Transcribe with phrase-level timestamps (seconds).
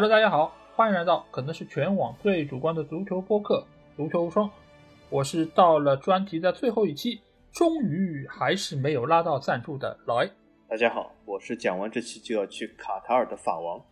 [0.00, 4.46] Hello，大家好，欢迎来到可能是全网最主观的足球播客《足球无双》。
[5.10, 7.20] 我是到了专题的最后一期，
[7.50, 10.30] 终于还是没有拉到赞助的老 A。
[10.68, 13.82] 大家好，我是讲完这期就要去卡塔尔的法王。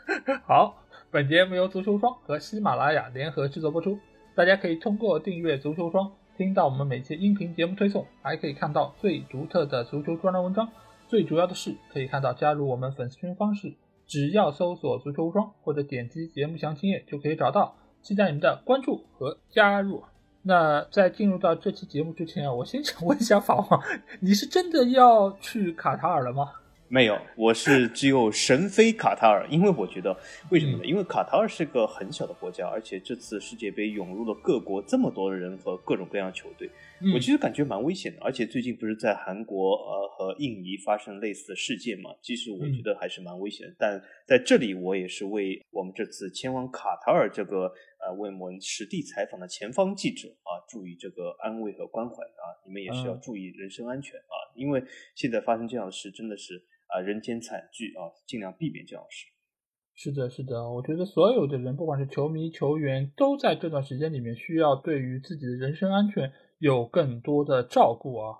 [0.48, 3.98] 好，本节目由足球双和喜马拉雅联合制作播出。
[4.34, 10.66] 大家可以通过订阅足球双，听到我们每期音频节目推送，还可以看到最独特的足球专栏文章。
[11.06, 13.74] 最主要的是，可以看到加入我们粉丝群方式，
[14.10, 17.76] 只要搜索“足球无双”或者点击节目详情页就可以找到。
[18.02, 20.02] 期待你们的关注和加入。
[20.42, 23.80] 那在进入到这期节目之前啊，我先想问一下法王，
[24.18, 26.50] 你是真的要去卡塔尔了吗？
[26.92, 30.12] 没有，我是只有神飞卡塔尔，因为我觉得
[30.50, 30.84] 为什么呢？
[30.84, 36.68] 因为卡塔尔是个很小的国家，而且这次世界杯涌入了各国这么多的人和各种各样的球队，
[37.14, 38.18] 我其实感觉蛮危险的。
[38.20, 42.10] 而且最近不是在韩国呃和印尼发生类似的事件嘛？
[42.20, 43.74] 其实我觉得还是蛮危险的。
[43.78, 47.72] 但在这里，我也是为我们这次前往卡塔尔这个
[48.04, 54.82] 呃为我们实地采访的前方记者啊，注意这个安慰和关怀啊，你们也是要注意人身安全啊，因为
[55.14, 56.60] 现在发生这样的事真的是。
[56.92, 59.26] 啊，人间惨剧啊，尽量避免这样的事。
[59.94, 68.38] 是的，是的，我觉得所有的人，不管是球迷、球员，都在这段时间里面需要对于自己的人身安全有更多的照顾啊。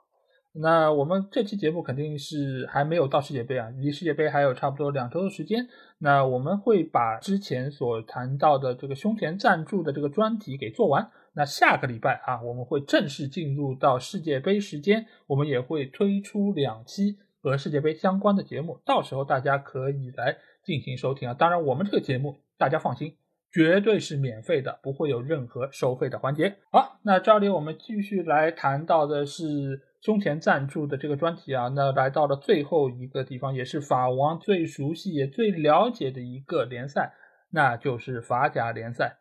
[0.52, 5.68] 那我们这期节目肯定是还没有到世界杯啊，离世界杯还有差不多两周的时间。
[5.98, 11.10] 那我们会把之前所谈到的这个胸前赞助的这个专题给做完。
[11.34, 17.18] 那下个礼拜啊，我们会正式进入到世界杯时间，我们也会推出两期。
[17.42, 21.34] 和世界杯相关的节目，到时候大家可以来进行收听啊！
[21.34, 23.16] 当然，我们这个节目大家放心，
[23.50, 26.56] 绝对是免费的，不会有任何收费的环节。
[26.70, 31.68] 好，那这里我们继续来谈到的是胸前赞助的这个专题啊。
[31.68, 37.14] 那来到了最后一个地方，也是法王最熟悉也最了解的一个联赛，
[37.50, 39.16] 那就是法甲联赛。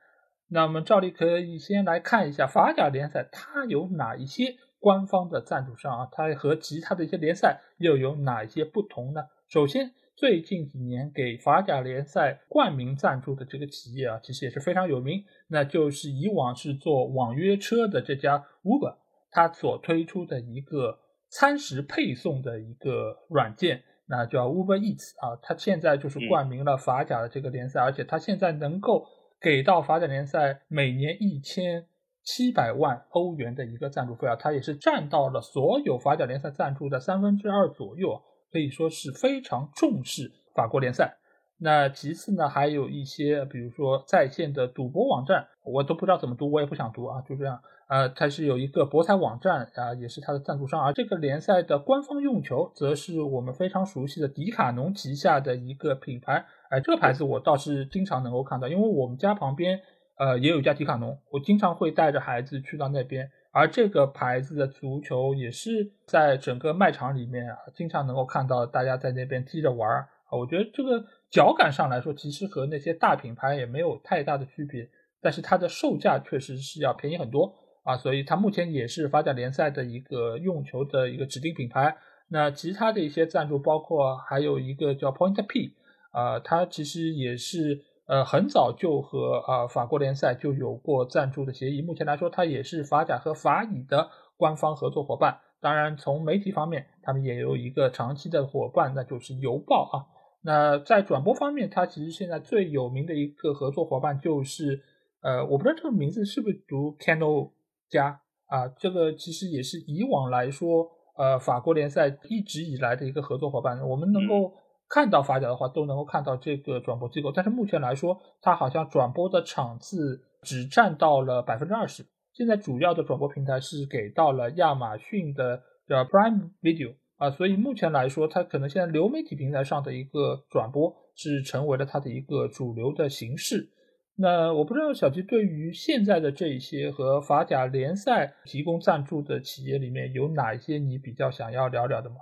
[0.52, 4.56] 那么照例可以先来看一下法甲联赛，它有哪一些？
[4.80, 9.22] 官方的赞助商啊，它和其他的一些联赛又有哪一些不同呢？
[9.50, 18.96] 首先，最近几年给法甲联赛冠名赞助的这个企业啊，其实也是非常有名，那就是以往是做网约车的这家 Uber，
[19.32, 29.06] 它所推出的一个餐食配送的一个软件，那叫 Uber Eats 啊，它现在就是冠名了法甲的这个联赛，而且它现在能够
[29.42, 31.86] 给到法甲联赛每年一千。
[32.32, 41.18] 七百万欧元的一个赞助费啊，它也是占到了所有法甲联赛赞助的三分之二左右，可以说是非常重视法国联赛。
[41.58, 47.60] 那其次呢，还有一些比如说在线的赌博网站，我都不知道怎么读，我也不想读啊，就这样。
[47.88, 50.80] 呃，它是有一个博彩网站啊，也是它的赞助商。
[50.80, 56.46] 而这个联赛的官方用球，则是我们非常熟悉的迪卡侬旗下的一个品牌。
[56.70, 59.82] 哎，这个牌子我倒是经常能够看到，因为我们家旁边。
[60.20, 70.38] 呃，也有家迪卡侬，我经常会带着孩子去到那边，而这个牌子的足球也是在整个卖场里面啊，经常能够看到大家在那边踢着玩儿啊。
[70.38, 74.90] 我觉得这个脚感上来说，其实和那些大品牌也没有太大的区别，
[75.22, 81.96] 但是它的售价确实是要便宜很多啊，所以它目前也是发展联赛的一个用球的一个指定品牌。
[82.28, 85.76] 那其他的一些赞助，包括还有一个叫 Point P，
[86.12, 87.86] 啊，它其实也是。
[88.10, 91.84] 呃，很早就和啊法国联赛就有过赞助的协议。
[91.84, 95.42] 目前来说，它也是法甲和法乙的官方合作伙伴。
[95.62, 99.96] 当然，从媒体方面，他们也有一个长期的伙伴，那就是邮报啊。
[100.42, 104.82] 那在转播方面，它其实现在最有名的一个合作伙伴就是，
[105.22, 107.52] 呃，我不知道这个名字是不是读 Canal
[107.88, 108.68] 加啊？
[108.70, 113.88] 这个其实也是以往来说，呃，法国联赛一直以来的一个合作伙伴。
[113.88, 114.56] 我们能够。
[114.90, 122.04] 看到法甲的话，都能够看到这个转播机构，但是目前来说，它好像转播的场次只占到了百分之二十。
[122.34, 133.70] 现在主要的转播平台是给到了亚马逊的叫 Prime Video 啊，所以目前来说，它可能现在流媒体平台上的一个转播是成为了它的一个主流的形式。
[134.16, 142.16] 那我不知道小吉对于现在的这一些和法甲联赛提供赞助的企业里面有哪一些你比较想要聊聊的吗？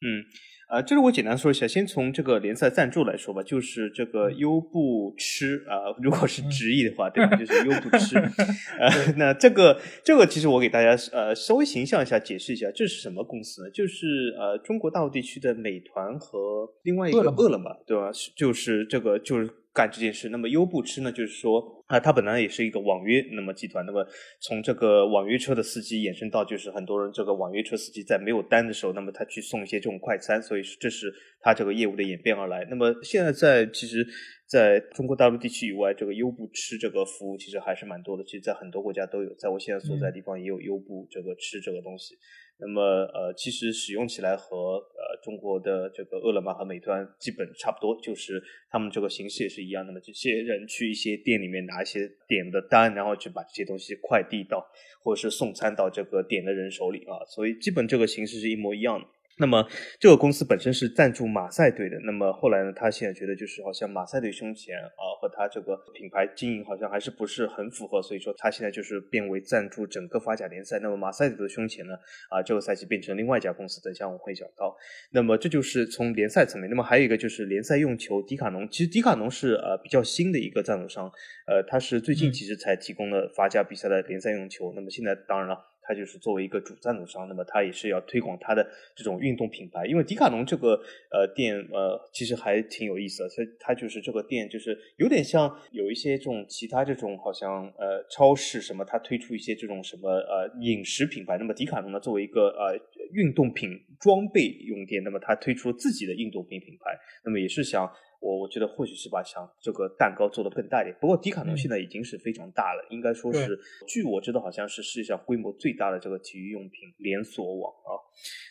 [0.00, 0.24] 嗯。
[0.68, 7.36] 呃，这里我简单说一下，先从这个联赛赞助来说吧，就是这个优步吃啊，如果是直译的话，对吧？
[7.36, 8.18] 就是优步吃。
[8.80, 13.70] 呃，那这个这个其实我给大家呃稍微形象一下解释一下，这是什么公司呢？
[13.70, 18.10] 就是呃中国大陆地区的美团和另外一个饿了么，对吧？
[18.36, 20.30] 就是这个就是干这件事。
[20.30, 21.74] 那么优步吃呢，就是说。
[21.86, 24.04] 啊，它本来也是一个网约那么集团，那么
[24.40, 32.66] 从这个网约车的司机衍生到就是很多人这个网约车司机在没有单的时候，那么他去送一些这种快餐，所以这是它这个业务的演变而来。
[32.68, 34.04] 那么现在在其实
[34.46, 38.22] 在中国大陆地区以外，这个优步吃这个服务其实还是蛮多的。
[38.22, 42.14] 其实，在很多国家都有，在我现在所在地方也有优步这个吃这个东西。
[42.58, 49.84] 那么，呃，其实使用起来和呃中国的这个饿了么和美团基本差不多，就是他们这个形式也是一样。
[49.84, 54.64] 那么，这些人去一些店里面拿一些点的单，然后去把这些东西快递到，
[55.02, 57.18] 或者是送餐到这个点的人手里啊。
[57.26, 59.06] 所以，基本这个形式是一模一样的。
[59.38, 59.66] 那么
[60.00, 70.78] 这个公司本身是赞助马赛队的，那么后来呢，他现在觉得就是好像马赛队胸前啊和他这个品牌经营好像还是不是很符合，所以说他现在就是变为赞助整个法甲联赛。
[70.80, 71.94] 那么马赛队的胸前呢，
[72.30, 74.74] 啊这个赛季变成另外一家公司，等下我会讲到。
[75.12, 81.10] 那么这就是从联赛层面，那么还有一个就是联赛用球，迪卡侬其实迪卡侬是呃比较新的一个赞助商，
[81.46, 85.75] 呃他是最近其实才提供了法甲比赛的联赛用球，那么现在当然了。
[85.86, 89.86] 它就是作为一个主赞助商，那么它也是要推广它的这种运动品牌。
[89.86, 90.80] 因为迪卡侬这个
[91.10, 101.38] 呃店呃其实还挺有意思的，它它就是这个店就是有点像有一些这种其他这种好像呃超市什么，它推出一些这种什么呃饮食品牌。
[101.38, 102.76] 那么迪卡侬呢作为一个呃
[103.12, 107.90] 运动品装备用店，那么它推出自己的运动品品牌，那么也是想。
[108.20, 110.96] 我我觉得或许是把想这个蛋糕做得更大一点。
[111.00, 117.98] 不过迪卡侬现在已经是非常大了，应该说是，据我知道好像是世界上规模最大的这个体育用品连锁网啊。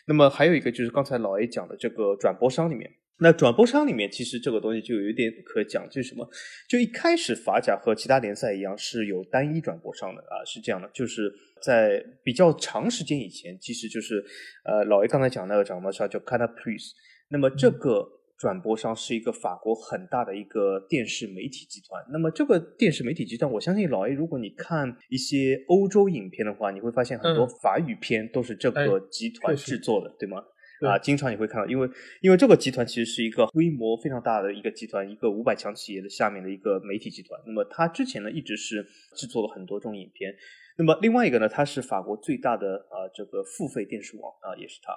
[0.06, 6.28] 那么还有一个就是刚才老 A 讲的这个转播商里面，那转播商里面其实这个东西就有一点可讲，就是什么？
[6.68, 14.24] 就一开始法甲和其他联赛一样是有单一转播商的啊，是这样的，就是在比较长时间以前，其实就是
[14.64, 16.92] 呃老 A 刚才讲那个转播商叫 Canal Plus，
[17.28, 18.12] 那么这个。
[18.38, 22.04] 转播商是一个法国很大的一个电视媒体集团。
[22.12, 30.42] 那么这个电视媒体集团，我相信老 A，如果你看一些欧洲影片的话，你会发现很多法语片都是这个集团制作的，对吗？
[30.82, 31.88] 啊，经常你会看到，因为
[32.20, 37.40] 因为这个集团其实是一个规模非常大的一个集团，一个五百强企业的下面的一个媒体集团。
[37.46, 40.34] 那么它之前呢，一直是制作了很多这种影片。
[40.78, 44.92] 那么另外一个呢，它是法国最大的啊这个付费电视网啊，也是它。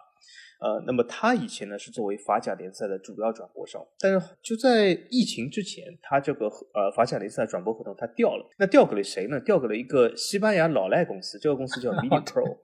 [0.62, 9.40] 呃，那么它以前呢是作为法甲联赛的主要转播商，但是就在疫情之前，它这个呃法甲联赛转播合同它掉了，那调给了谁呢？
[9.40, 12.58] 调给了一个西班牙老赖公司，这个公司叫 Media Pro，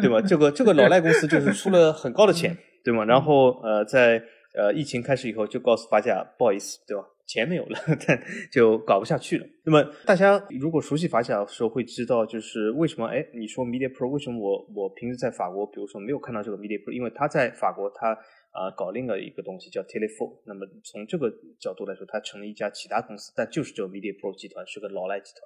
[0.00, 0.20] 对吧？
[0.20, 3.04] 这个这个老赖公司就是出了很高的钱， 对吗？
[3.04, 4.20] 然后呃在
[4.56, 7.04] 呃疫情开始以后就告诉法甲不好意思，对吧？
[7.28, 8.20] 钱没有了， 但
[8.50, 9.46] 就搞不下去了。
[9.64, 13.06] 那么大家如果熟悉法甲的时候，会知道就是为什么？
[13.06, 18.18] 哎，你说 Media Pro 为什么我我平时在法国，比如说没有看到这个 Media Pro，因为他在法国他。
[18.58, 20.40] 啊，搞另外一个东西叫 Telephone。
[20.44, 25.42] 那么从这个角度来说，它成了一家其他公司，但就是这个 Media Pro 集团是个老赖集团。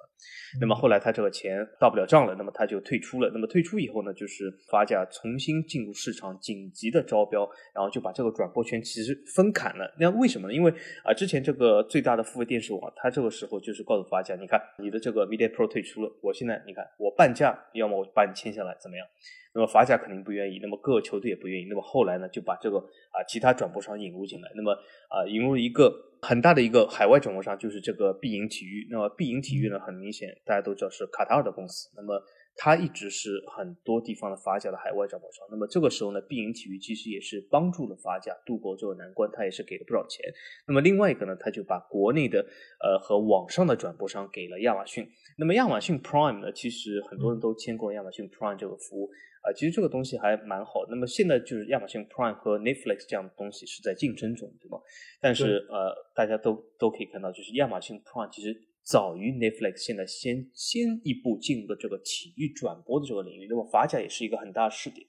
[0.59, 3.29] 那么后来他这个钱到不了账了，那么他就退出了。
[3.31, 9.93] 那么退出以后呢，就是法甲重新进入市场，紧急的招标，然后就把这个转播权其实分砍了。
[9.99, 10.53] 那为什么呢？
[10.53, 10.73] 因为
[11.03, 19.05] 啊，之前这个最大的付费电视网，它这个时候就是告诉法甲，你看你的这个 Media Pro 退出了，我现在你看我半价，要么我把你签下来，怎么样？
[19.53, 21.65] 那么法甲肯定不愿意，那么各个球队也不愿意。
[21.69, 24.51] 那么后来呢，就把这个啊其他转播商引入进来。
[24.55, 24.71] 那么
[25.09, 28.87] 啊引入一个很大的一个海外转播商，就是这个必赢体育。
[28.89, 31.89] 那么必赢体育呢，很明显大家都知道是卡塔尔的公司。
[31.95, 32.19] 那么
[32.55, 35.45] 它一直是很多地方的法甲的海外转播商。
[35.51, 40.25] 那么这个时候呢，必赢体育其实也是帮助了法甲度过这个难关，它也是给了不少钱。
[40.67, 42.39] 那么另外一个呢，他就把国内的
[42.79, 45.07] 呃和网上的转播商给了亚马逊。
[45.37, 49.11] 那么亚马逊 Prime 呢，其实很多人都签过亚马逊 Prime 这个服务。
[49.43, 50.85] 啊，其实这个东西还蛮好。
[50.89, 54.79] 那么现在就是亚马逊 Prime 和 Netflix 这样的东西是在竞争中，对吗？
[55.21, 63.47] 但是呃，大家都都可以看到，就是亚马逊 Prime 其实早于 Netflix，现在先先一步进入的这个体育转播的这个领域。
[63.49, 65.05] 那么法甲也是一个很大的试点。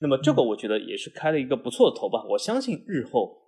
[0.00, 2.24] 那么这个我觉得也是开了一个不错的头吧。
[2.28, 3.47] 我相信日后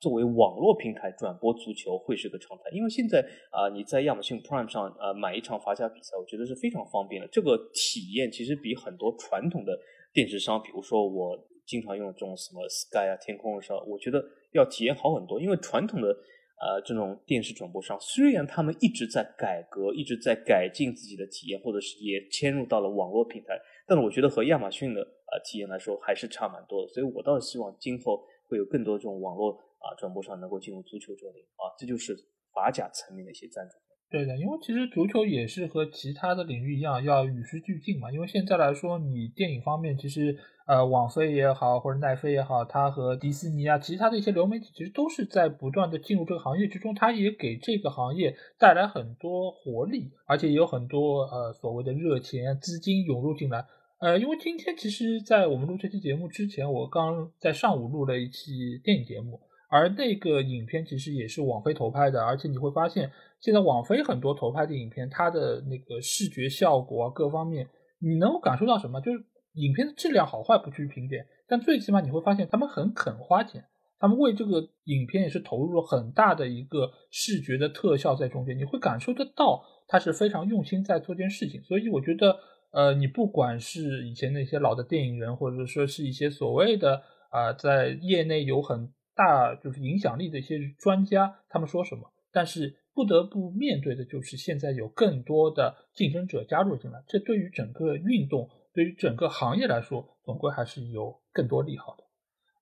[0.00, 7.26] 作为网络平台转播足球会是个常态，因为现在啊，你在亚马逊 Prime 上呃买一场法甲比赛，我觉得是非常方便的。
[7.28, 9.76] 这个体验其实比很多传统的
[10.12, 11.36] 电视商，比如说我
[11.66, 15.40] 经常用这种什么 Sky 啊、天空的时候，我觉得要体验好很多。
[15.40, 26.88] 因为传统的呃这种电视转播商，虽然他们一直在改革，一直在改进自己的体验，或者是也迁入到了网络平台，但是我觉得和亚马逊的呃体验来说还是差蛮多的。
[26.92, 29.58] 所以我倒是希望今后会有更多这种网络。
[29.78, 32.16] 啊，转播上能够进入足球这里啊，这就是
[32.52, 33.74] 法甲层面的一些赞助。
[34.10, 38.10] 对的，因为其实足球也是和其他的领域一样，要与时俱进嘛。
[38.10, 40.34] 因为现在来说，你电影方面其实
[40.66, 53.66] 呃，网飞也好，或者奈飞也好，它和迪士尼啊，其他的一些流媒体其实都是在不断的进入这个行业之中，它也给这个行业带来很多活力，而且也有很多呃所谓的热钱资金涌入进来。
[54.00, 59.38] 呃，因为今天其实，在我们录这期节目之前，我刚在上午录了一期电影节目。
[59.68, 63.10] 而那个影片其实也是网飞投拍的，而且你会发现，
[63.40, 67.68] 现在网飞很多投拍的影片，它的那个视觉效果啊，各方面，
[68.00, 69.00] 你能够感受到什么？
[69.00, 69.22] 就是
[69.54, 73.64] 影片的质量好坏不去评点，但最起码你会发现他们很肯花钱，
[73.98, 81.62] 他们为这个影片也是投入了很大的一个视觉的特效在中间，你会感受得到他是非常用心在做件事情。
[81.62, 82.36] 所以我觉得，
[82.72, 92.08] 呃，你不管是以前那些老的电影人，或者说是一些所谓的啊，在业内有很大就是影响力的一些专家，他们说什么？
[92.30, 102.04] 但是不得不面对的就是现在有更多的竞争者加入进来，这对于整个运动，对于整个行业来说，总归还是有更多利好的。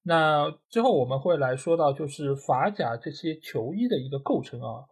[0.03, 4.87] 那之后我们会来说到，就是法甲这些球衣的一个构成啊。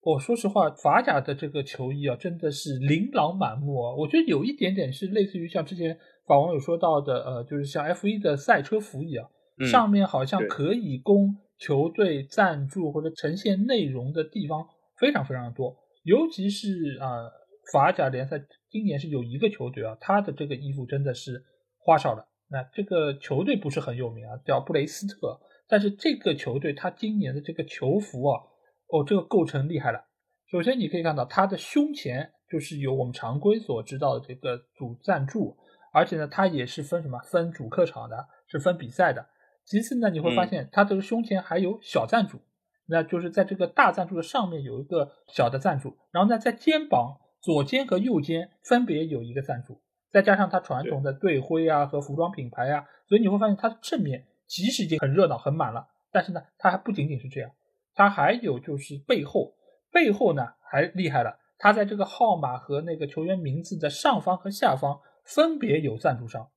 [0.00, 3.94] 我说实话，法甲的这个球衣啊，真的是琳琅满目啊。
[3.94, 9.28] 我觉得有一点点是类似于像之前法网友说到的，呃，就是像 F 一的赛车服一样。
[9.70, 14.66] 上面好像可以供球队赞助或者呈现内容的地方
[14.98, 17.30] 非常非常多，尤其是啊
[17.72, 21.44] 法甲联赛今年是有一个球队啊，他的这个衣服真的是
[21.78, 22.26] 花哨的。
[22.50, 28.42] 那这个球队不是很有名啊，叫布雷斯特，但是这个球队他今年的这个球服啊，
[28.88, 30.04] 哦这个构成厉害了。
[30.50, 35.56] 首先你可以看到他的胸前就是有我们常规所知道的这个主赞助，
[35.92, 39.26] 而且呢它也是分什么分主客场的，是分比赛的。
[39.64, 42.38] 其次呢，你会发现他这个胸前还有小赞助，
[42.86, 49.80] 那就是在这个大赞助的上面有一个小的赞助，然后呢，在肩膀左肩和右肩分别有一个赞助，
[50.12, 55.88] 再加上它传统的队徽啊和服装品牌啊，所以你会发现它的正面即使已经很热闹很满了。
[56.12, 57.50] 但是呢，它还不仅仅是这样，
[57.94, 59.54] 它还有就是背后，
[59.90, 66.50] 背后呢还厉害了，它在这个号码和那个球员名字的上方和下方分别有赞助商，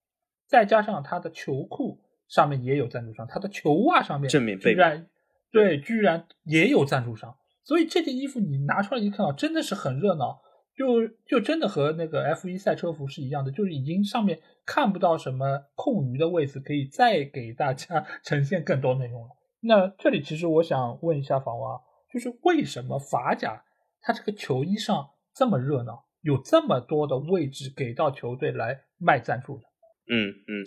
[0.46, 2.02] 再加上它的球裤。
[2.27, 5.07] 上面也有赞助商，他的球袜上面居然
[5.51, 10.41] 对，居然也有赞助商，所以这件衣服你拿出来一看啊，真的是很热闹，
[10.75, 19.29] 就就真的和那个 F 一赛车服是一样的，就是已经上面看不到什么空余的位置，可以再给大家 呈现更多内容了。
[19.62, 21.81] 那这里其实我想问一下房娃，
[22.13, 23.63] 就是为什么法甲
[24.01, 29.63] 它这个球衣上这么热闹，有这么多的位置给到球队来卖赞助的？
[30.10, 30.64] 嗯嗯，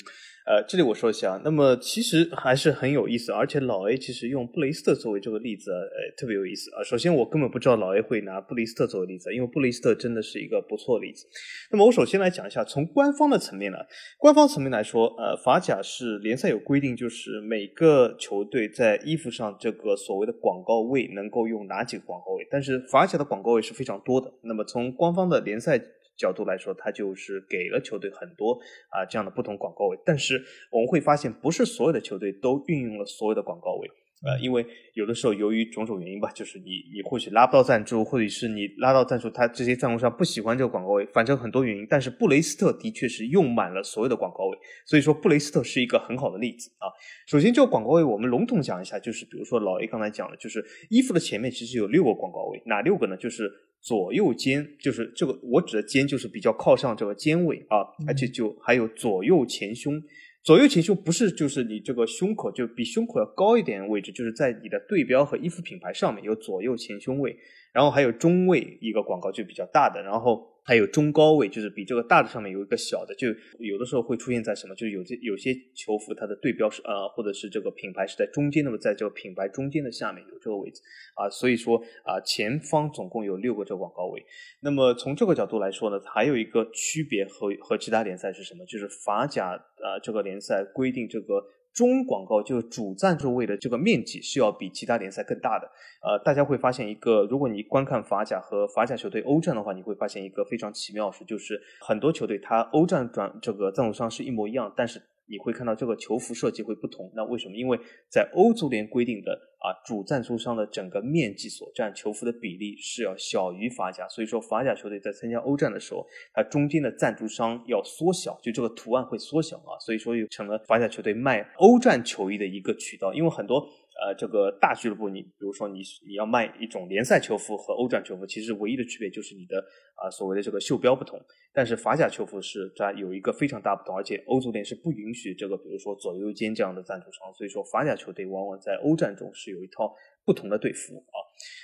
[0.46, 6.84] 呃，这里我说一下，那么其实还是很有意思，而且老 A 其实用布雷斯特作为这个例子，呃，特别有意思啊。
[6.84, 11.26] 首先，我根本不知道老 A 会拿布雷斯特作为例子，因为布雷斯特真的是一个不错的例子。
[11.70, 13.78] 那么我首先来讲一下，从官方的层面呢，
[14.18, 24.30] 官方层面来说，呃，法甲是联赛有规定，就是每个球队在衣服上这个所谓的广告位能够用哪几个广告位，但是法甲的广告位是非常多的。
[24.42, 25.80] 那么从官方的联赛。
[26.20, 28.52] 角度来说，他就是给了球队很多
[28.90, 33.88] 啊这样的不同广告位，但是我们会发现，不是所有的球队都运用了所有的广告位。
[34.22, 41.86] 呃，因为有的时候由于种种原因吧，就是你你或许拉不到赞助，或者是你拉到赞助，他这些赞助商不喜欢这个广告位，反正很多原因。
[41.88, 46.92] 但是布雷斯特的确是用满了所有的广告位，所以说布雷斯特是一个很好的例子啊。
[47.26, 53.16] 首先，这个广告位我们笼统讲一下，就是比如说老 A 刚才讲的，就是衣服的前面其实有六个广告位，哪六个呢？
[53.16, 53.50] 就是
[53.80, 60.02] 左右肩，就是这个我指的肩就是比较靠上这个肩位啊，而且就还有左右前胸。
[60.42, 67.36] 左右前胸不是就是你这个胸口就比胸口要高一点位置，就是在你的对标和衣服品牌上面有左右前胸位，
[67.72, 70.49] 然后还有中位一个广告就比较大的，然后。
[70.64, 74.74] 还有中高位，就是比这个大的上面有一个小的，就有的时候会出现在什么？
[74.74, 80.80] 就是有些有些球服它的对标是呃，或者是这个品牌是在中间，那么在这个品牌中间的下面有这个位置
[81.14, 84.24] 啊，所以说啊，前方总共有六个这个广告位。
[84.60, 88.64] 那么从这个角度来说呢，还有一个区别和和其他联赛是什么？
[88.66, 91.42] 就是法甲啊这个联赛规定这个。
[91.72, 95.70] 中广告就是主赞助位的这个面积是要比其他联赛更大的。
[96.02, 105.00] 呃，大家会发现一个，如果你观看法甲和法甲球队欧战的话，你会发现一个非常奇妙的事，就是很多球队它欧战转这个赞助商是一模一样，但是。
[105.30, 107.56] 你会看到这个球服设计会不同，那为什么？
[107.56, 123.66] 因为在欧足联规定的啊，主赞助商的整个面积所占球服的比例是要小于法甲，所以说法甲球队在参加欧战的时候，它中间的赞助商要缩小，就这个图案会缩小啊，所以说又成了法甲球队卖欧战球衣的一个渠道，因为很多。
[124.02, 129.58] 呃，这个大俱乐部，你比如说你你要卖一种联赛球服和欧战球服，其实唯一的区别就是你的
[129.96, 131.20] 啊所谓的这个袖标不同。
[131.52, 141.18] 但是法甲球服是在有一个非常大不同，而且欧足联是不允许这个，比如说左右肩这样的赞助商，所以说法甲球队往往在欧战中是有一套不同的队服啊。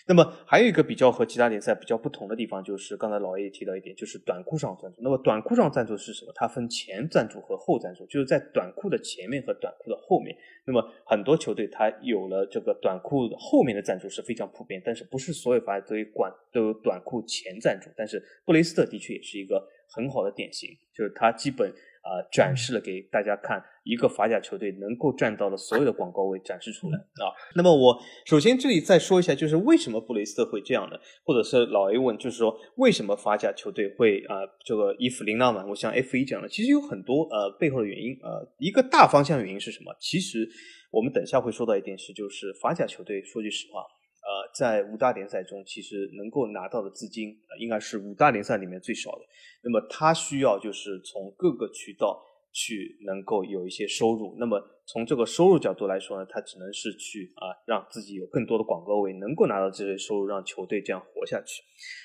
[0.08, 5.02] 那么还有一个比较和其他联赛比较不同的地方，就是刚才老 A 也提到一点，就是短裤上赞助。
[5.02, 6.32] 那么短裤上赞助是什么？
[6.34, 10.36] 它分前赞助和后赞助，就是在短裤的前面和短裤的后面。
[10.64, 17.90] 那么很多球队它有了这个短裤后面的赞助是非常普遍，但是不是所有法甲队管都有短裤前赞助。
[17.96, 21.70] 但是布雷斯特的确也是一个很好的典型，就是它基本。
[22.06, 27.34] 啊，展示了给大家看一个法甲球队能够占到的所有的广告位展示出来啊。
[27.56, 39.94] 那么我首先这里再说一下，就是为什么布雷斯特会这样的，或者是老 A 问，就是说为什么法甲球队会啊这个衣服琳琅满我，像 F 一这样的，其实有很多呃背后的原因呃，一个大方向原因是什么？
[39.98, 40.48] 其实
[40.92, 43.82] 我们等下会说到一件事，就是法甲球队说句实话。
[44.26, 49.20] 呃，在五大联赛中，其实能够拿到的资金，应该是五大联赛里面最少的。
[49.62, 52.20] 那么，他需要就是从各个渠道
[52.52, 54.34] 去能够有一些收入。
[54.36, 61.62] 那么，从这个收入角度来说呢，他只能是去啊，让自己有更多的广告位，能够拿到这些收入，让球队这样活下去。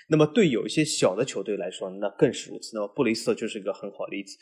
[0.10, 2.72] 那么，对有一些小的球队来说，那更是如此。
[2.74, 4.36] 那么，布雷斯特就是一个很好的例子。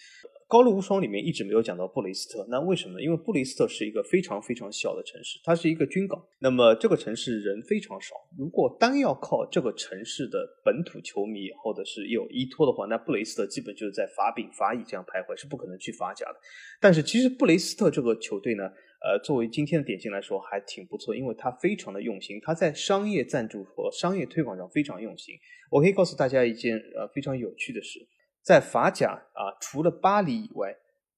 [0.47, 3.03] 高卢无双里面一直没有讲到布雷斯特，那为什么呢？
[3.03, 6.19] 因为布雷斯特是一个非常非常小的城市，它是一个军港。
[6.39, 16.39] 那么这个城市人非常少，如果单要靠这个城市的本土球迷或者是有依托的话，那布雷斯特基本就是在法丙、法乙这样徘徊，是不可能去法甲的。
[16.81, 18.63] 但是其实布雷斯特这个球球队呢，
[19.01, 25.33] 呃，作为今天的典型来说还挺不错，因为他非常的用心，他在商业赞助和商业推广上非常用心。
[25.71, 27.99] 我可以告诉大家一件呃非常有趣的事。
[28.43, 30.75] 在法甲啊，除了巴黎以外，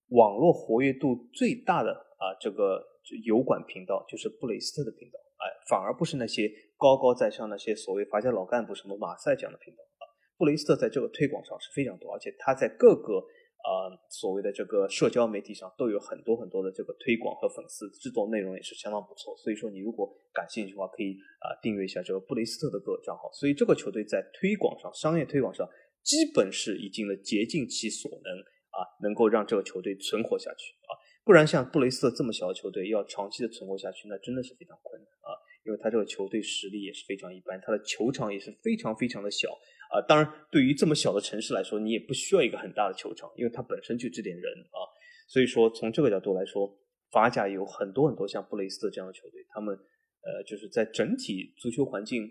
[0.10, 2.82] 网络活跃度最大的啊，这个
[3.26, 10.04] 油管频道就是布雷斯特的频道，哎，反而不是那些高高在上那些所谓法甲老干部什么马赛这样的频道啊。
[10.38, 13.24] 布雷斯特在这个推广上是非常多，而且他在各个
[13.64, 19.36] 啊所谓的这个社交媒体上都有很多很多的这个推广和粉丝，制作内容也是相当不错。
[19.38, 23.32] 所以说，你如果感兴趣的话，可以啊订阅一下这个布雷斯特的各个账号。
[23.34, 25.68] 所以这个球队在推广上，商业推广上。
[26.04, 28.34] 基本是已经了竭尽其所能
[28.74, 35.30] 啊，能够让这个球队存活下去啊，不然像布雷斯特这么小的球队要长期的存活下去，那真的是非常困难啊，
[35.64, 39.48] 因为他这个球队实力也是非常一般，他的球场也是非常非常的小
[39.92, 40.02] 啊。
[40.08, 44.80] 当然，对于这么小的城市来说，你也不需要一个很大的球场，因为它本身就这点人啊。
[45.28, 46.68] 所以说，从这个角度来说，
[47.12, 52.28] 法甲有很多很多像布雷斯特这样的球队，他们呃，就是在整体足球环境。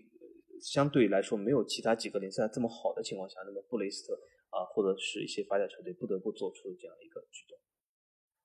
[0.63, 4.13] 相对来说，没有其他几个联赛这么好的情况下，那么布雷斯特
[4.51, 7.57] 啊，或者是一些法甲球队不得不做出这样一个举动。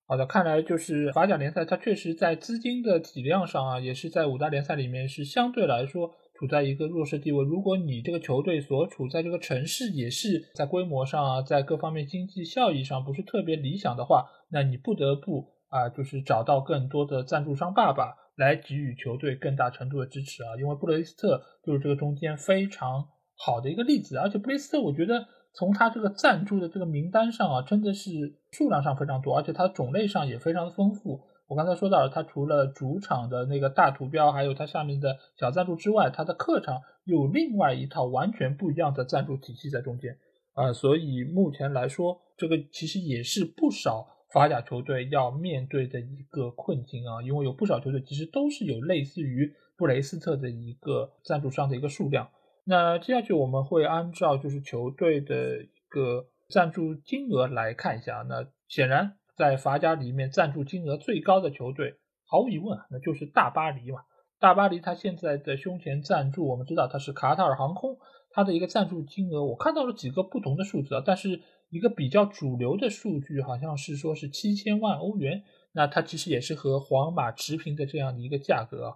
[0.08, 7.44] 好的，看来就是法甲联赛，它确实在资金的体量上啊，也是在五大联赛里面是相对来说处在一个弱势地位。
[7.44, 18.16] 如果你这个球队所处在这个城市也是在规模上啊，在各方面经济效益上不是特别理想的话，那你不得不啊，就是找到更多的赞助商爸爸。
[18.38, 28.12] 来给予球队更大程度的支持啊，因为布雷斯特就是这个中间非常好的一个例子，而且布雷斯特我觉得从他这个赞助的这个名单上啊，真的是
[28.52, 31.22] 数量上非常多，而且它种类上也非常的丰富。
[31.48, 40.18] 我刚才说到了，它除了主场的那个大图标，还有它下面的小赞助之外，它的客场有另外一套完全不一样的赞助体系在中间
[40.54, 44.08] 啊，所以目前来说，这个其实也是不少。
[44.34, 52.30] 法甲球队要面对的一个困境啊，因为有不少球队其实都是有类似于布雷斯特的一个赞助商的一个数量。
[52.66, 58.26] 那接下去我们会按照就是球队的一个赞助金额来看一下。
[58.28, 61.96] 那显然在法甲里面赞助金额最高的球队，
[62.26, 64.00] 毫无疑问啊，那就是大巴黎嘛。
[64.40, 67.98] 大巴黎它现在的胸前赞助，我们知道它是卡塔尔航空，
[68.32, 71.42] 它的一个赞助金额我看到了几个不同的数字啊，但是。
[71.72, 75.44] 一个比较主流的数据好像是说是七千万欧元，
[75.74, 78.96] 那它其实也是和皇马持平的这样的一个价格啊。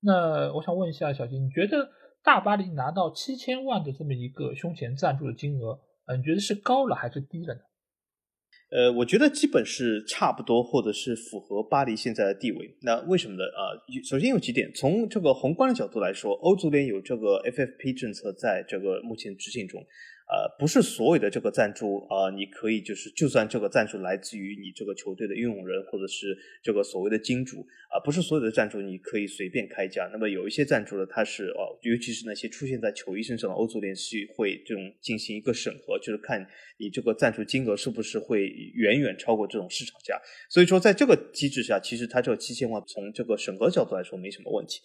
[0.00, 1.88] 那我想问一下小金，你觉得
[2.22, 7.60] 大巴黎拿到七千万的这么一个胸前赞助的金额，呃，你觉得是高了还是低了呢？
[8.70, 12.72] 呃，我觉得基本是差不多，或者是符合巴黎现在的地位。
[12.82, 13.42] 那为什么呢？
[13.42, 13.74] 啊，
[14.08, 19.84] 首先有几点，从这个宏观的角度来说，欧足联有这个 FFP 政策在这个目前执行中。
[20.30, 30.08] 呃，不是所有的这个赞助啊，你可以就是，就算这个赞助来自于你这个球队的拥有人或者是这个所谓的金主啊，不是所有的赞助你可以随便开价。
[30.12, 36.46] 那么有一些赞助呢，它是哦，尤其是那些出现在球衣身上的欧足联是会这种进行一个审核，就是看
[36.78, 40.16] 你这个赞助金额是不是会远远超过这种市场价。
[40.48, 44.80] 所以说，在这个机制下，其实它这个七千万从这个审核角度来说没什么问题。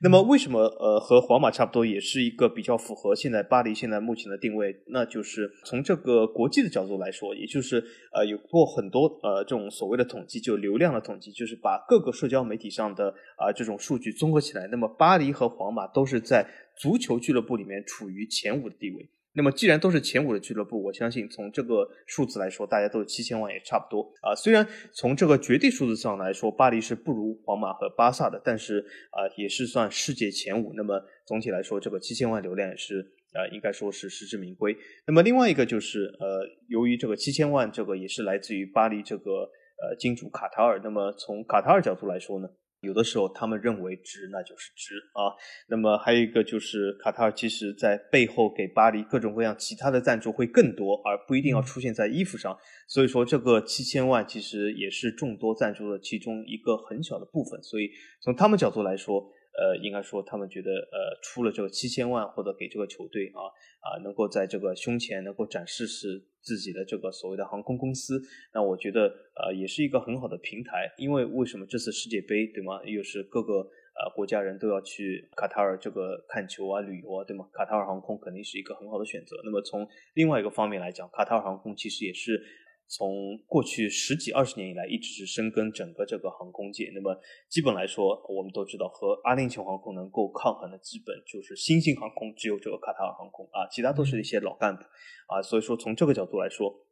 [0.00, 4.74] 那么为什么呃和皇马差不多，也是一个比较符合现在巴黎现在目前的定位？
[4.86, 19.08] 那就是从这个国际的角度来说，也就是呃有过很多呃这种所谓的统计，就流量的统计，就是把各个社交媒体上的啊这种数据综合起来，那么巴黎和皇马都是在足球俱乐部里面处于前五的地位。
[19.38, 24.34] 那么既然都是前五的俱乐部，我相信从这个数字来说，大家都是七千万也差不多啊。
[24.34, 28.80] 虽然从这个绝对数字上来说，巴黎是不如皇马和巴萨的，但是
[29.12, 30.72] 啊也是算世界前五。
[30.74, 32.96] 那么总体来说，这个七千万流量也是
[33.32, 34.76] 呃应该说是实至名归。
[35.06, 39.42] 那么另外一个就是呃，由于这个七千万，这个也是来自于巴黎这个
[39.80, 40.80] 呃金主卡塔尔。
[40.82, 42.48] 那么从卡塔尔角度来说呢？
[42.80, 45.34] 有的时候他们认为值那就是值啊，
[45.68, 52.56] 那么还有一个就是卡塔尔其实在背后给巴黎各种各样其他的赞助会更多，而不一定要出现在衣服上。
[52.86, 57.62] 所以说这个七千万其实也是众多赞助的其中一个很小的部分。
[57.62, 59.32] 所以从他们角度来说。
[59.58, 63.50] 呃，应该说他们觉得，呃，出了这个七千万或者给这个球队啊
[63.82, 68.22] 啊，能够在这个胸前能够展示是自己的这个所谓的航空公司，
[68.54, 70.88] 那我觉得呃也是一个很好的平台。
[70.96, 72.80] 因为为什么这次世界杯对吗？
[72.84, 77.48] 又是各个呃国家人都要去卡塔尔这个看球啊、旅游啊，对吗？
[77.52, 79.36] 卡塔尔航空肯定是一个很好的选择。
[79.44, 82.40] 那么从另外一个方面来讲，卡塔尔航空其实也是。
[82.88, 86.90] 从过去十几二十年以来，一直是深耕整个这个航空界。
[86.94, 87.14] 那么，
[87.48, 94.82] 基本来说，我们都知道，和阿联酋航空能够抗衡的，基本就是新兴航空，只有这个卡塔尔航空啊，其他都是一些老干部
[95.28, 95.40] 啊。
[95.42, 96.87] 所以说，从这个角度来说。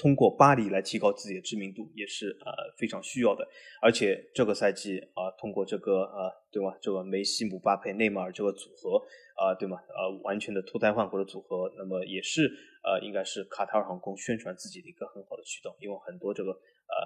[0.00, 3.46] 通过巴黎来提高自己的知名度也是呃非常需要的，
[3.82, 6.72] 而且这个赛季啊，通过这个呃对吗？
[6.80, 8.96] 这个梅西、姆巴佩、内马尔这个组合
[9.36, 9.76] 啊，对吗？
[9.76, 12.50] 呃，完全的脱胎换骨的组合，那么也是
[12.82, 16.96] 呃应该是卡塔尔航空宣传自己的一个很好的渠道，因为很多这个呃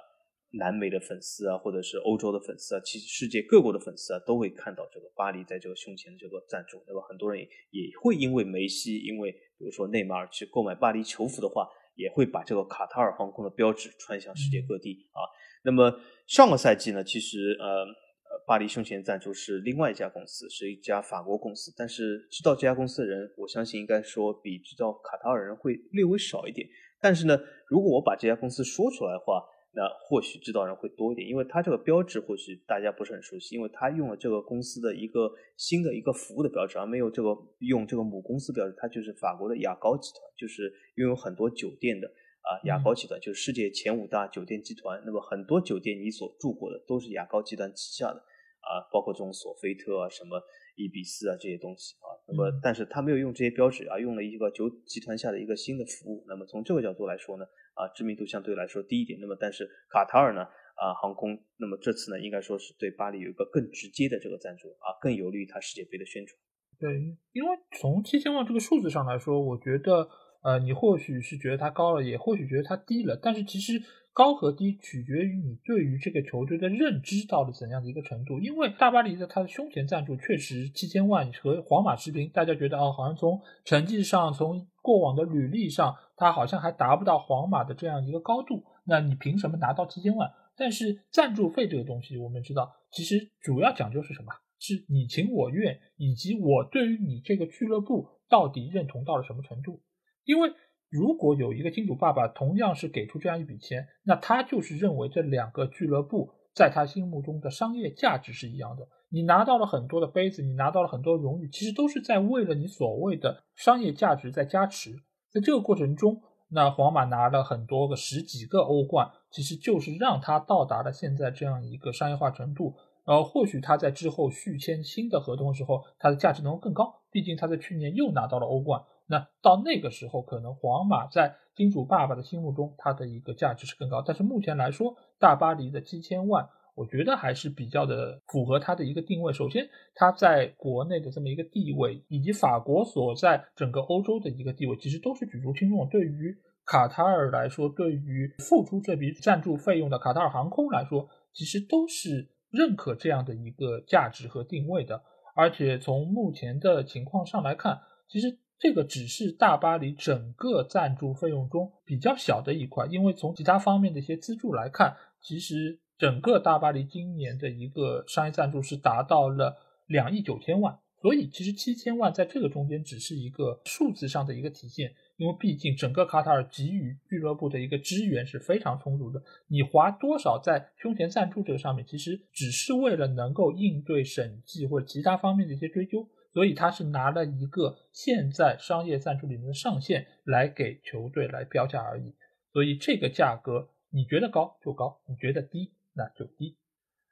[0.52, 11.68] 南美的粉丝啊，或者是欧洲的粉丝啊，其实世界各国的粉丝啊，都会看到这个巴黎在这个胸前的这个赞助，那么很多人也会因为梅西，因为比如说内马尔去购买巴黎球服的话。
[11.94, 15.20] 也会把这个卡塔尔航空的标志传向世界各地啊。
[15.64, 21.72] 那么上个赛季呢，其实呃呃，巴黎胸前赞助是另外一家公司，是一家法国公司。
[21.76, 26.68] 但是知道这家公司的人，我相信应该说比知道卡塔尔人会略微少一点。
[27.00, 29.42] 但是呢，如果我把这家公司说出来的话，
[29.76, 38.74] 那或许知道人会多一点，因为它这个标志或许大家不是很熟悉，因为它用了这个公司的一个新的一个服务的标志，而没有这个用这个母公司标志。
[38.78, 45.02] 它就是法国的雅高集团，就是拥有很多酒店的啊，雅高集团就是世界前五大酒店集团。
[45.04, 48.18] 那么很多酒店你所住过的都是雅高集团旗下的
[48.60, 50.40] 啊，包括这种索菲特啊、什么
[50.74, 52.06] 伊比四啊这些东西啊。
[52.26, 56.24] 那么但是他没有用这些标志，啊用了一个九集团下的一个新的服务。
[56.26, 57.44] 那么从这个角度来说呢？
[57.74, 59.18] 啊，知名度相对来说低一点。
[59.20, 60.42] 那么，但是卡塔尔呢？
[60.42, 66.38] 啊，航空，那么这次呢，应该说是对巴黎有一个更直接的这个赞助啊，更有利于它世界杯的宣传。
[66.78, 70.08] 对，因为从七千万这个数字上来说，我觉得，
[70.42, 73.80] 呃，你或许是觉得它高了，也或许觉得它低了，但是其实。
[74.14, 78.38] 高和低取决于你对于这个球队的认知到了怎样的一个程度。
[78.38, 88.62] 因为大巴黎的他的胸前赞助确实七千万和皇马持平，大家觉得啊，好像从成绩上、从过往的履历上，他好像还达不到皇马的这样一个高度。
[88.86, 90.30] 那你凭什么拿到七千万？
[90.56, 94.32] 但是赞助费这个东西，我们知道，其实主要讲究是什么？
[94.60, 99.82] 是你情我愿，以及我对于你这个俱乐部到底认同到了什么程度？
[100.22, 100.52] 因为。
[100.94, 108.86] 如果有一个金主爸爸同样是给出这样一笔钱，那他就是认为这两个俱乐部在他心目中的商业价值是一样的。
[109.08, 114.94] 你拿到了很多的杯子，你拿到了很多荣誉，其实都是在为了你所谓的商业价值在加持。
[115.32, 122.76] 在这个过程中，那皇马拿了很多个十几个欧冠，其实就是让他到达了现在这样一个商业化程度。
[123.04, 127.02] 呃，或许他在之后续签新的合同的时候，他的价值能够更高。
[127.10, 128.80] 毕竟他在去年又拿到了欧冠。
[129.06, 134.02] 那到那个时候，可能皇马在金主爸爸的心目中，它的一个价值是更高。
[134.02, 139.30] 但是目前来说，大巴黎的七千万，我觉得还是比较的符合它的一个定位。
[139.32, 145.86] 首先，它在国内的这么一个地位，以及法国所在整个欧洲的一个地位，其实都是举足轻重。
[145.90, 155.02] 对于卡塔尔来说，对于付出这笔赞助费用的卡塔尔航空来说，其实都是认可这样的一个价值和定位的。
[155.36, 158.38] 而且从目前的情况上来看，其实。
[158.64, 169.54] 这个只是大巴黎整个赞助费用中比较小的一块，因为从其他方面的一些资助来看，其实整个大巴黎今年的一个商业赞助是达到了
[169.86, 186.08] 两亿九千万，所以其实七千万在这个中间只是一个数字上的一个体现，因为毕竟整个卡塔尔给予俱乐部的一个支援是非常充足的，你花多少在胸前赞助这个上面，其实只是为了能够应对审计或者其他方面的一些追究。
[186.34, 192.14] 所以他是拿了一个现在商业赞助里面的上限来给球队来标价而已。
[192.52, 196.58] 所以这个价格你觉得高就高，你觉得低那就低。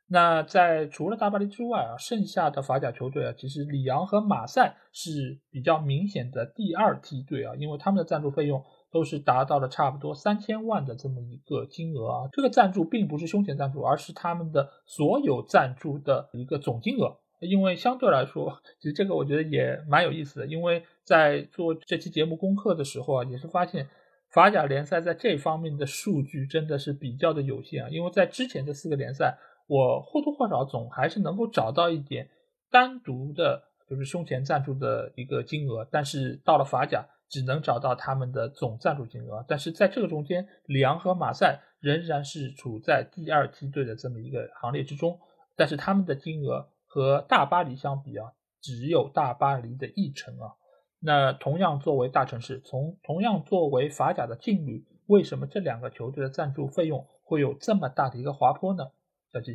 [0.08, 12.28] 那在除了大巴黎之外啊，剩下的法甲球队啊，其实里昂和马赛是比较明显的第二梯队啊，因为他们的赞助费用都是达到了差不多三千万的这么一个金额啊。
[12.32, 17.21] 这个赞助并不是胸前赞助，而是他们的所有赞助的一个总金额。
[17.42, 23.88] 因为相对来说，其实这个我觉得也蛮有意思的，因为在做这期节目功课的时候啊，也是发现
[24.30, 29.38] 法甲联赛在这方面的数据真的是比较的有限啊，因为在之前这四个联赛。
[29.68, 32.28] 我或多或少总还是能够找到一点
[32.68, 39.42] 单独的，就是胸前赞助的一个金额，但是到了法甲只能找到他们的总赞助金额。
[39.48, 45.18] 但是在这个中间，里昂和马赛仍然是处在第二梯队的这么一个行列之中，
[45.56, 50.52] 但是他们的金额和大巴黎相比啊，只有大巴黎的一成啊。
[51.00, 58.84] 那同样作为大城市，从同样作为法甲的劲旅，为什么这两个球队的赞助费用会有这么大的一个滑坡呢？
[59.32, 59.52] 小吉，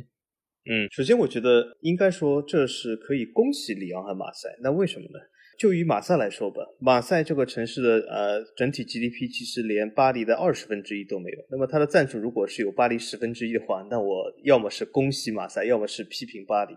[0.68, 4.56] 嗯，首先我觉得应该说这是可以恭喜里昂和马赛。
[4.60, 5.20] 那为什么呢？
[5.60, 11.38] 就以马赛来说吧，马赛这个城市的呃整体 GDP 其实连巴黎的二十分之一都没有。
[11.52, 16.74] 那么它的赞助如果是有巴黎十分之一的话，那我要么是恭喜马赛，要么是批评巴黎。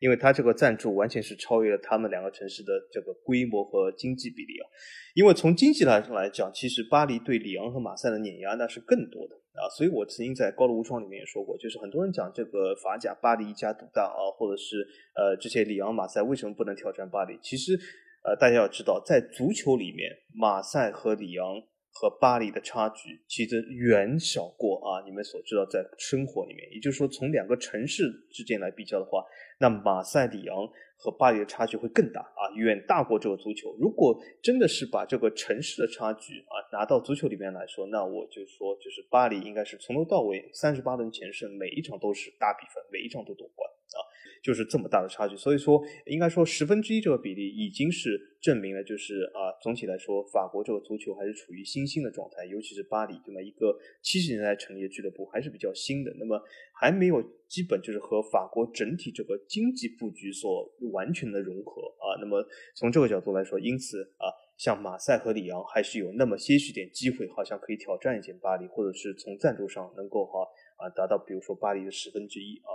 [0.00, 4.66] 因为它这个赞助完全是超越了他们两个城市的这个规模和经济比例啊。
[5.14, 9.68] 因为从经济来上来讲，其实巴黎对里昂和马赛的碾压那是更多的啊。
[9.76, 14.84] 所以我曾经在高楼无双里面也说过，就是很多人讲这个法甲巴黎一家独大啊，或者是
[15.14, 17.38] 呃这些里昂马赛为什么不能挑战巴黎？
[17.42, 17.78] 其实
[18.24, 21.62] 呃大家要知道，在足球里面，马赛和里昂。
[21.92, 25.02] 和巴黎的差距其实远小过啊！
[25.04, 29.24] 你们所知道，在生活里面，也就是说，从两个城市之间来比较的话，
[29.58, 33.76] 那马赛里昂和巴黎的差距会更大啊，远大过这个足球。
[33.78, 44.00] 如果真的是把这个城市的差距啊拿到足球里面来说，那我就说，就是巴黎应该是从头到尾三十八轮全胜，每一场都是大比分，每一场都夺冠啊。
[44.42, 62.16] 就是这么大的差距，所以说应该说十分之一这个比例已经是证明了，就是啊，总体来说，法国这个足球还是处于新兴的状态，尤其是巴黎这么一个七十年代成立的俱乐部还是比较新的，那么还没有基本就是和法国整体这个经济布局所完全的融合啊。
[62.18, 62.42] 那么
[62.74, 70.48] 从这个角度来说，因此啊，像马赛和里昂还是有那么些许点机会，好像可以挑战一下巴黎，或者是从赞助上能够哈。
[70.80, 72.72] 啊，达到比如说巴黎的十分之一啊，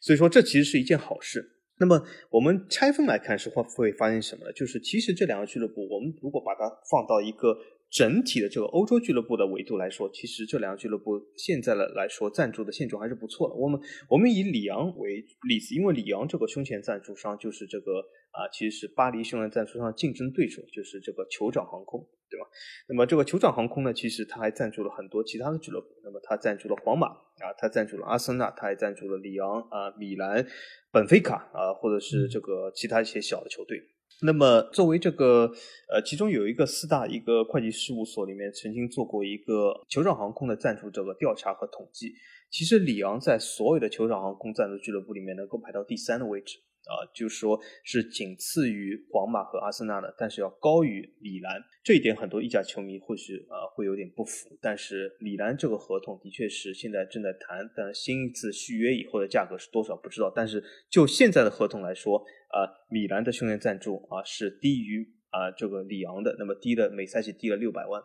[0.00, 1.56] 所以说这其实是一件好事。
[1.78, 4.52] 那么我们拆分来看是会会发现什么呢？
[4.52, 7.56] 就是其实这两个俱乐部，我们如果把它放到一个
[7.90, 13.54] 整体的这个欧洲俱乐部的维度来说，其实这两个俱乐部现在的来说赞助的现状还是不错的。
[13.54, 18.00] 我们我们以里昂为例子，因为里昂这个胸前赞助商就是这个
[18.30, 22.08] 啊，其实是巴黎胸前赞助商竞争对手，就是这个酋长航空。
[22.30, 22.46] 对吧？
[22.88, 25.88] 那么这个酋长航空呢，其实它还赞助了很多其他的俱乐部。
[26.04, 30.46] 那么它赞助了皇马啊，它赞助了阿森纳，它还赞助了里昂啊、米兰、
[30.92, 33.82] 本菲卡啊，或者是这个其他一些小的球队。
[34.22, 35.50] 那么作为这个
[35.88, 42.12] 呃，其中有一个四大一个会计事务所里面曾经做过一个酋长航空的赞助这个调查和统计，
[42.50, 46.58] 其实里昂在所有的酋长航空赞助俱乐部里面能够排到第三的位置。
[46.86, 54.58] 啊，就说是仅次于皇马和阿森纳的，但是要高于里兰，这一点很多意甲球迷或许啊会有点不服。
[54.60, 60.32] 但是里兰这个合同的确是现在正在谈，但新一次续约以后的价格是多少不知道。
[60.34, 68.02] 但是就现在的合同来说，啊，米兰的胸前赞助啊是低于啊这个里昂的，那么低的每赛季低了六百万。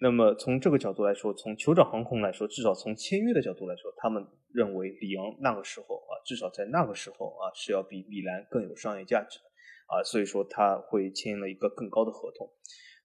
[0.00, 9.44] 那么从这个角度来说，从酋长航空来说，至少从签约的角度来说，他们认为里昂那个时候啊，至少在那个时候啊，是要比米兰更有商业价值的
[9.86, 12.50] 啊，所以说他会签了一个更高的合同。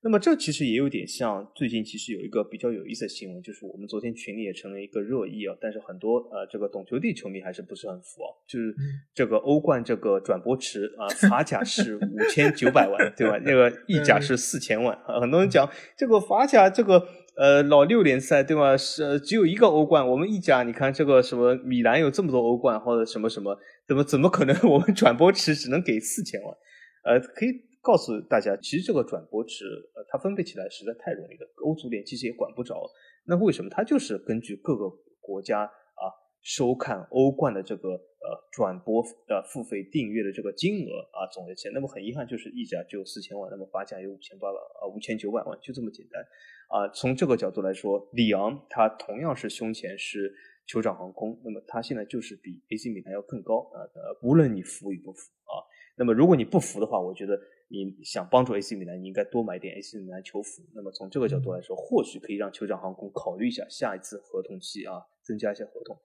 [0.03, 8.75] 那么这其实也有点像最近其实有一个比较有意思的新闻，就是我们昨天群里也成了一个热议啊，但是很多呃这个懂球帝球迷还是不是很服啊，就是
[9.13, 13.37] 这个欧冠这个转播池啊，法甲 是五千九百万对吧？
[13.43, 17.05] 那个 意甲是四千万啊，很多人讲这个法甲这个
[17.35, 18.77] 呃老六联赛对吧？
[18.77, 23.57] 是只有一个欧冠，我们意甲你看这个什么米兰有这么多欧冠或者什么什么，
[23.87, 26.55] 怎么怎么可能 我们转播池只能给四千万？
[27.03, 27.66] 呃，可以。
[27.87, 29.63] 告诉大家，其实这个转播值，
[29.95, 31.47] 呃，它分配起来实在太容易了。
[31.63, 32.83] 欧足联其实也管不着。
[33.23, 33.69] 那为什么？
[33.69, 36.03] 它就是根据各个国家啊
[36.41, 41.71] 收看欧冠的这个呃转播的付费订阅的这个金额啊总的钱。
[41.73, 46.21] 那么很遗憾，就是意甲就四千万，那么法甲有五千八百啊五千九百万，就这么简单
[46.67, 46.89] 啊。
[46.89, 50.35] 从这个角度来说，里昂它同样是胸前是
[50.67, 53.79] 酋长航空，那么它现在就是比 AC 米兰要更高啊。
[53.95, 55.63] 呃，无论你服与不服啊。
[55.99, 57.33] 那么如果你不服的话，我觉得
[57.69, 60.63] 你想帮助 AC 米兰，你应该多买点 AC 米兰球服。
[60.73, 65.97] 那么从这个角度来说，或许可以让酋长航空考虑一下下一次合同期啊，增加一些合同。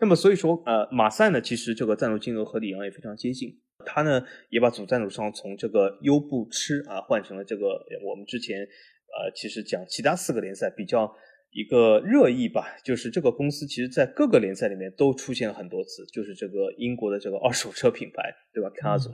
[0.00, 3.60] 那么所以说，呃，马赛呢，其实这个赞助金额和里昂也非常接近。
[3.84, 11.12] 他呢也把主赞助商从这个优步吃啊换成了这个我们之前呃其实讲其他四个联赛比较
[11.50, 19.12] 一个热议吧，就是这个公司其实在各个联赛里面都出现了很多次，就是这个英国的这个二手车品牌，对吧 c a s o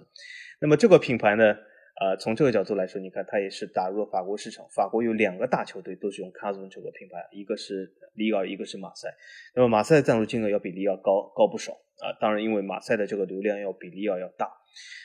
[0.61, 1.57] 那么这个品牌呢？
[2.01, 4.67] 呃，从这个角度来说，你看它也是打入了法国市场。
[4.75, 9.15] 法国有两个大球队都是用 c a s o n 这个品牌，一个是里尔，一个是马赛。
[9.55, 12.09] 那么马赛的赞助金额要比里尔高高不少啊。
[12.19, 14.51] 当然，因为马赛的这个流量要比里尔要大。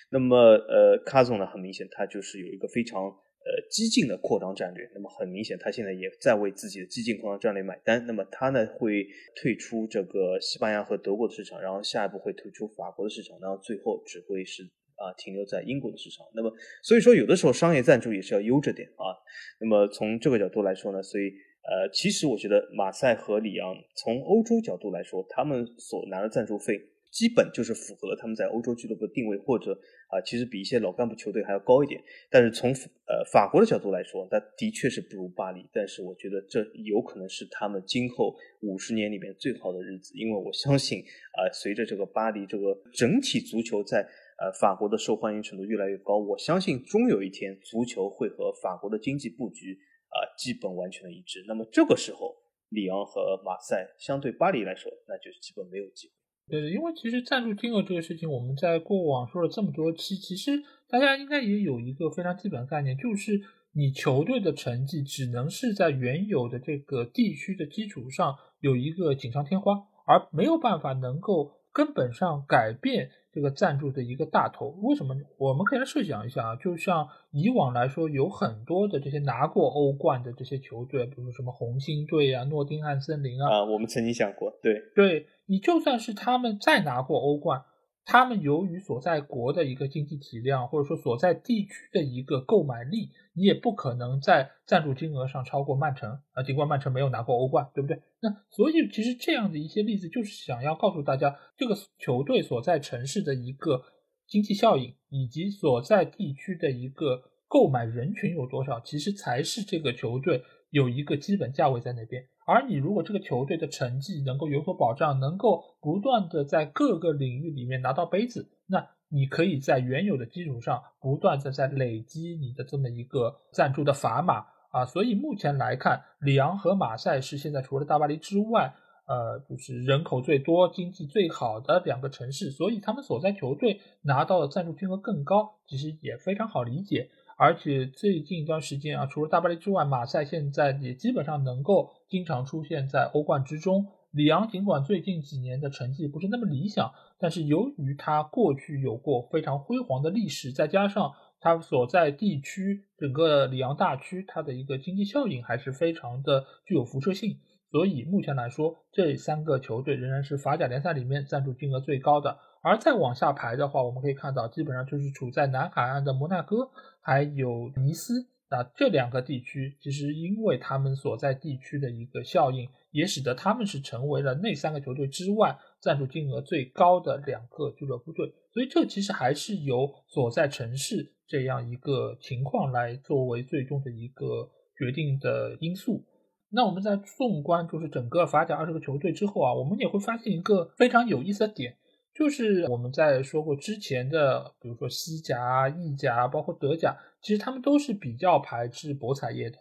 [0.10, 4.90] 那么呃 c a s o n 呢，很明显它就是有一个非常呃激进的扩张战略。
[4.94, 8.06] 那么很明显，它现在也在为自己的激进扩张战略买单。
[8.08, 9.06] 那么它呢会
[9.36, 14.64] 退出这个西班牙和德国的市场，然后下一步会退出法国的市场，然后最后只会是。
[14.96, 16.26] 啊，停留在英国的市场。
[16.34, 16.52] 那么，
[16.84, 19.14] 所以说有的时候商业赞助也是要悠着点啊。
[19.60, 21.32] 那么从这个角度来说呢，所以
[21.66, 26.80] 呃，其实我觉得马赛和里昂从欧洲角度来说，他们所拿的赞助费
[27.12, 29.72] 基本就是符合了他们在欧洲俱乐部的定位，或者
[30.10, 32.00] 啊，其实比一些老干部球队还要高一点。
[32.30, 35.66] 但是从呃法国的角度来说，那的确是不如巴黎。
[35.74, 44.08] 但是我觉得这有可能是他们今后五十年里面最好的日子，因为我相信啊，随着这个巴黎这个整体足球在。
[44.38, 49.78] 呃，法国的受欢迎程度越来越高，我相信终有一天足球会和法国的经济布局
[50.10, 51.46] 啊基本完全的一致。
[51.48, 52.36] 那么这个时候，
[52.70, 56.14] 里昂和马赛相对巴黎来说，那就是基本没有机会。
[56.48, 60.52] 对，因为其实赞助金额这个事情，我们在过往说了这么多期，其实
[60.88, 69.74] 大家应该也有一个非常基本的概念，就是你球队的成绩只能是在原有的这个地区的基础上有一个锦上添花，
[70.06, 73.12] 而没有办法能够根本上改变。
[73.36, 75.14] 这个赞助的一个大头，为什么？
[75.38, 87.64] 我们可以来设想一下啊，就像以往来说，有很多的这些拿过欧冠的这些球队，比如什么红星队啊、诺丁汉森林啊，啊，我们曾经想过，对，对你就算是他们再拿过欧冠。
[88.08, 96.44] 他们由于所在国的一个经济体量，或者说所在地区的一个购买力，你也不可能在赞助金额上超过曼城啊。
[96.44, 98.02] 尽管曼城没有拿过欧冠，对不对？
[98.26, 103.84] 那所以其实这样的一些例子，就是想要告诉大家，这个球队所在城市的一个
[104.26, 112.24] 经济效应，以及所在地区的一个购买人群有多少，其实才是这个球队有一个基本价位在那边。
[112.48, 124.86] 而你如果这个球队的成绩能够有所保障，能够不断的在各个领域里面拿到杯子，那你可以在原有的基础上不断的在累积你的这么一个赞助的砝码啊。
[124.86, 128.74] 所以目前来看，里昂和马赛是现在除了大巴黎之外，
[129.08, 137.10] 呃，就是人口最多、经济最好的两个城市，所以他们所在球队拿到的赞助金额更高，其实也非常好理解。
[137.38, 143.88] 而且最近一段时间啊，除了大巴黎之外，马赛现在也基本上能够经常出现在欧冠之中。
[144.12, 157.38] 里昂尽管最近几年的成绩不是那么理想，但是由于他过去有过非常辉煌的历史，再加上它所在地区整个里昂大区，它的一个经济效应还是非常的具有辐射性。
[157.72, 162.38] 所以目前来说，这三个球队仍然是法甲联赛里面赞助金额最高的。
[162.62, 166.72] 而再往下排的话，我们可以看到，基本上就是处在南海岸的摩纳哥，
[167.02, 178.34] 还有尼斯啊这两个地区，其实因为他们所在地区的一个效应，也使得他们是成为了那三个球队之外赞助金额最高的两个俱乐部队。
[178.56, 186.06] 所以这其实还是由所在城市这样一个情况来作为最终的一个决定的因素。
[186.50, 191.76] 那我们在纵观就是整个法甲二十个球队之后啊，我们也会发现一个非常有意思的点。
[192.14, 199.58] 就是我们在说过之前的，比如说西甲、意甲，包括德甲，其实他们都是比较排斥博彩业的，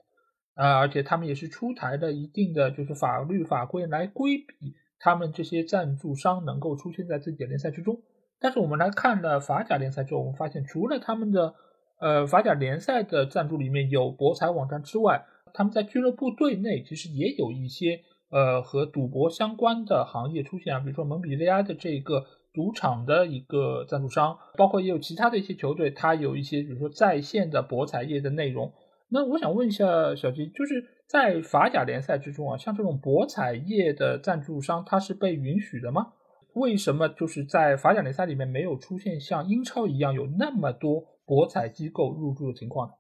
[0.55, 8.01] 啊，而且他们也是出台了一定的就是法律法规来规避他们这些赞助商能够出现在自己的联赛之中。
[8.45, 11.55] 但是我们来看了法甲联赛之后，我们发现除了他们的
[11.99, 15.25] 呃法甲联赛的赞助里面有博彩网站之外，
[15.55, 22.27] 他们在俱乐部队内其实也有一些呃和赌博相关的行业出现啊，比如说蒙彼利埃的这个。
[22.57, 28.73] 赌场的一个赞助商，包括也有其他的一些球队，它有一些比如说在线的博彩业的内容。
[29.09, 36.13] 那我想问一下小吉，就是在法甲联赛之中啊，像这种博彩业的赞助商，它是被允许的吗？
[36.55, 42.95] 为什么就是在法甲联赛里面没有出现像英超一样有那么多博彩机构入驻的情况呢？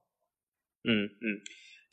[0.84, 1.40] 嗯嗯。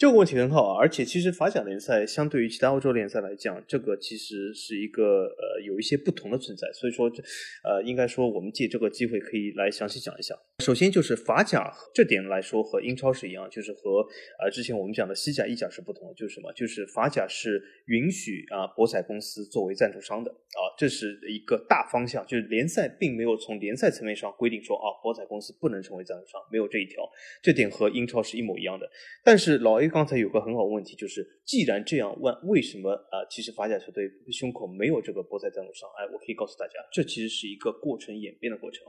[0.01, 7.21] 这个问题很好啊，而且其实法甲联赛相对于其他欧洲联赛来讲，这个其实是一个呃有一些不同的存在，所以说这
[7.63, 10.33] 呃应该说我们借这个机会可以来详细讲一下。
[10.63, 14.01] 首先就是法甲这点来说和英超是一样，就是和
[14.43, 16.51] 呃之前我们讲的西甲、意甲是不同的，就是什么？
[16.53, 27.07] 就是法甲是允许啊博彩公司作为赞助商的啊，这是一个大方向，就是联赛并没有从联赛层面上规定说啊博彩公司不能成为赞助商，没有这一条，
[27.43, 28.89] 这点和英超是一模一样的。
[29.23, 33.21] 但是老 A 刚才有个很好问题，就是既然这样问，为什么啊？
[33.29, 35.89] 其实法甲球队胸口没有这个博彩赞助商？
[35.99, 38.87] 哎，我可以告诉大家，这其实是一个过程演变的过程。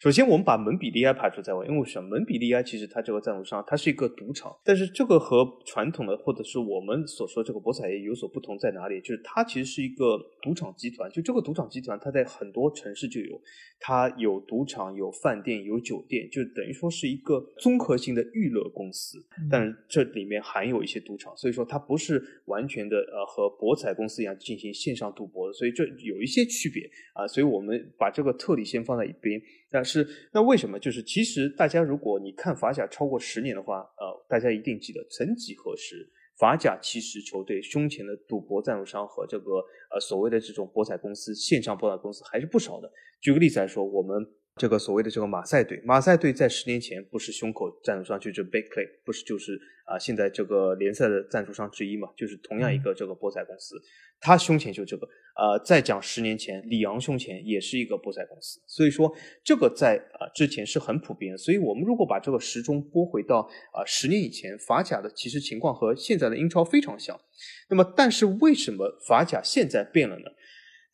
[0.00, 2.08] 首先，我们把蒙彼利埃排除在外，因为什么？
[2.08, 9.00] 蒙彼利埃其实它这个赞助商，它是一个赌场，但是这个和传统的或者是我们所说这个博彩业有所不同在哪里？
[9.00, 13.40] 就是它其实是一个赌场集团，就这个赌场集团，它在很多城市就有，
[13.80, 19.18] 它有赌场、有饭店、有酒店，就等于说是一个综合性的娱乐公司。
[19.50, 26.84] 但这里面含有一些赌场，所以说它不是完全的呃和博彩公司一样进行线上赌博的，所以这有一些区别
[27.14, 27.26] 啊。
[27.26, 29.40] 所以我们把这个特例先放在一边。
[29.70, 30.78] 但是那为什么？
[30.78, 36.06] 就是其实大家如果你看法甲超过十年的话，呃，大家一定记得，曾几何时，
[36.38, 42.92] 法甲其实球队胸前的赌博赞助商和这个呃所谓的这种博彩公司、线上博彩公司还是不少的。
[43.20, 44.24] 举个例子来说，我们。
[44.56, 53.74] 这个所谓的这个马赛队，马赛队在十年前不是胸口赞助商就是 b a k e y 不是就是啊，现在这个联赛的赞助商之一嘛，就是同样一个这个博彩公司，
[54.20, 55.08] 他胸前就这个。
[55.36, 61.36] 呃，再讲十年前，里昂胸前也是一个博彩公司，所以说这个在啊之前是很普遍。
[61.36, 63.40] 所以我们如果把这个时钟拨回到
[63.72, 67.20] 啊十年以前，法甲的其实情况和现在的英超非常像。
[67.68, 70.26] 那么，但是为什么法甲现在变了呢？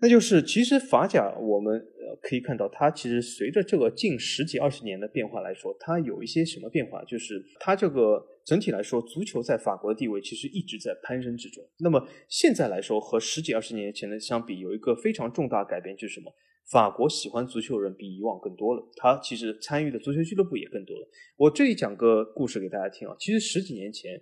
[0.01, 7.05] 那就是其实法甲我们呃可以看到，它其实随着这个近十几二十年的变化来说，它有一些什么变化？
[7.05, 11.63] 就是它这个整体来说，足球在法国的地位其实一直在攀升之中。
[11.81, 16.33] 那么现在来说，和十几二十年前的相比，有一个非常重大改变，就是什么？
[16.71, 21.09] 法国喜欢足球的人比以往更多了，他其实参与的足球俱乐部也更多了。
[21.37, 24.13] 我这里讲个故事给大家听啊，其实十几年前，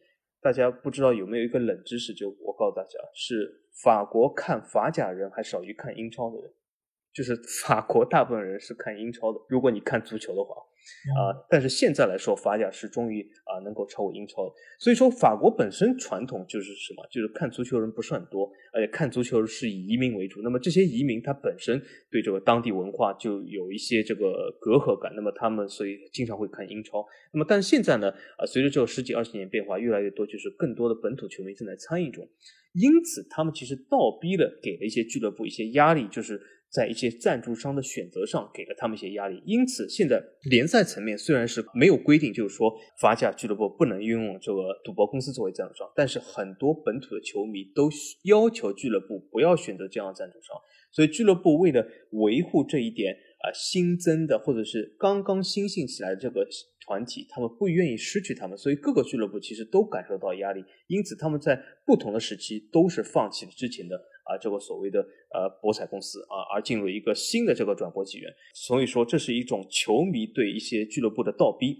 [0.41, 3.65] 大家不知道有没有一个冷知识，就我告诉大家是。
[3.81, 6.53] 法国看法甲人还少于看英超的人，
[7.15, 9.39] 就是法国大部分人是看英超的。
[9.49, 10.57] 如果你看足球的话。
[11.17, 20.41] 啊，但是现在来说，法甲是终于啊能够超过英超，所以说法国本身传统就是什么，就是看足球人不是很多，而且看足球是以移民为主。
[20.43, 27.05] 那么这些移民他本身对这个当地文化就有一些这个隔阂感，那么他们所以经常会看英超。
[27.33, 32.27] 那么但是现在呢，啊随着这个十几二十年变化越来越多，就是更多的本土球迷正在参与中，
[32.73, 36.41] 因此他们其实倒逼了给了一些俱乐部一些压力，就是。
[36.71, 47.89] 在一些赞助商的选择上给了他们一些压力，因此现在联赛层面虽然是没有规定，就是说法甲俱乐部不能拥有这个赌博公司作为赞助商，但是很多本土的球迷都
[48.25, 50.57] 要求俱乐部不要选择这样的赞助商，
[50.93, 56.47] 所以俱乐部为了维护这一点啊，新增的或者是刚刚新兴起来的这个
[56.87, 63.99] 团体，他们不愿意失去他们，所以各个俱乐部其实都感受到压力，因此他们在不同的时期都是放弃了之前的。
[64.29, 65.01] 啊，这个所谓的
[65.33, 71.79] 呃博彩公司啊，而进入一个新的这个转播纪元，所以说这是一种球迷对一些俱乐部的倒逼。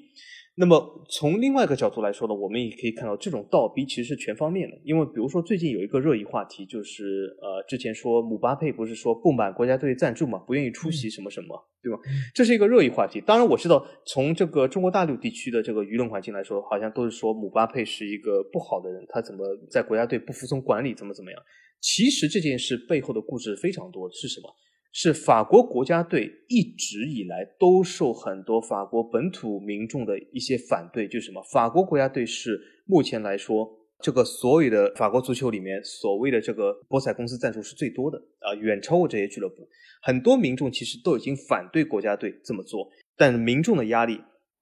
[0.61, 4.77] 那么从另外一个角度来说呢，我们也可以看到这种倒逼其实是全方面的。
[4.83, 12.01] 因为比如说最近有一个热议话题，就是呃之前说姆巴佩不是说不满国家队赞助嘛，不愿意出席什么什么，对吧？
[12.35, 13.21] 这是一个热议话题。
[13.21, 21.41] 当然我知道从这个中国大陆地区的这个舆论环境来说，好像都是说姆巴佩是一个不好的人，他怎么在国家队不服从管理，怎么怎么样。
[21.81, 24.49] 其实这件事背后的故事非常多，是什么？
[24.91, 31.43] 是法国国家队一直以来都受很多法国本土民众的一些反对，就是什么？
[31.53, 33.69] 法国国家队是目前来说，
[34.03, 39.69] 这个所有的法国足球里面所谓的这个博彩公司赞助是最多的啊，远超过这些俱乐部。
[40.03, 44.19] 很多民众其实都已经反对国家队这么做，但民众的压力。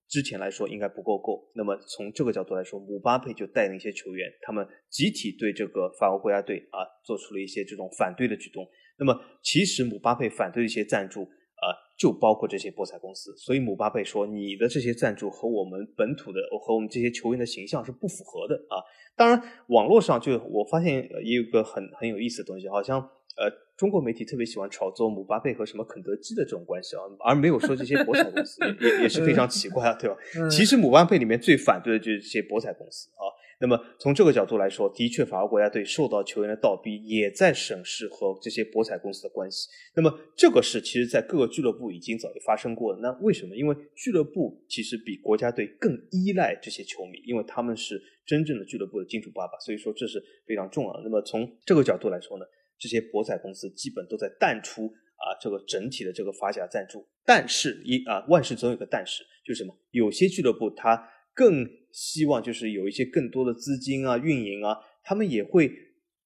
[0.08, 8.66] 之前来说应该不够够，那么从这个角度来说，姆巴佩就带领一些球员，他们集体对这个法国国家队啊做出了一些这种反对的举动。
[8.98, 11.66] 那么其实姆巴佩反对的一些赞助啊，
[11.98, 13.36] 就包括这些博彩公司。
[13.36, 18.78] 所以姆巴佩说，你的这些赞助和我们本土的和我们这些球员的形象是不符合的啊。
[19.16, 23.65] 当然，网络上就我发现也有个很很有意思的东西，好像呃。
[23.76, 30.16] 中国媒体特别喜欢炒作姆巴佩和什么肯德基的这种关系啊，而没有说这些博彩公司 也也是非常奇怪啊，对吧？
[30.50, 33.28] 其实姆巴佩里面最反对的就是这些博彩公司啊。
[33.58, 39.68] 那么从这个角度来说，的确法国国家队受到球员的倒逼，也在审视和这些博彩公司的关系。
[39.94, 42.98] 那么这个事其实在各个俱乐部已经早就发生过了。
[43.00, 43.56] 那为什么？
[43.56, 51.00] 因为俱乐部其实比国家队更依赖这些球迷，因为他们是真正的俱乐部的金主爸爸，所以说这是非常重要的。
[51.02, 52.44] 那么从这个角度来说呢？
[52.78, 57.06] 这些博彩公司基本都在淡出啊这个整体的这个法甲赞助。
[57.24, 59.76] 但是，一啊万事总有个但是，就是什么？
[59.90, 65.70] 有些俱乐部它更希望就是有一些更多的资金啊、运营啊，他们也会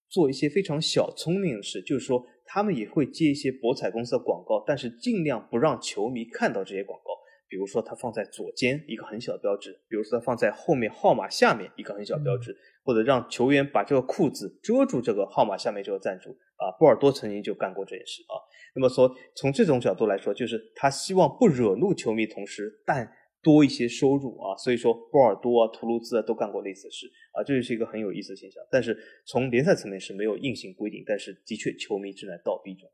[0.09, 7.11] 做一些非常小聪明的事，就是说他们也会接一些博彩公司的广告，但是尽量不让球迷看到这些广告。
[7.49, 12.57] 比如说，它放在左肩一个很小的标志；，比如说，它放在后面号码下面一个很小的标志，
[12.91, 16.31] 或者让球员把这个裤子遮住这个号码下面这个赞助。
[16.57, 18.35] 啊，波尔多曾经就干过这件事啊。
[18.75, 23.09] 那么说，从这种角度来说，就是他希望不惹怒球迷，同时但
[23.43, 24.57] 多一些收入啊。
[24.57, 28.61] 所以说，波尔多啊、图卢兹啊都干过类似的事啊，这就是一个很有意思的现象。
[28.73, 32.91] 但是从联赛层面是没有硬性规定，但是的确球迷正在倒逼中。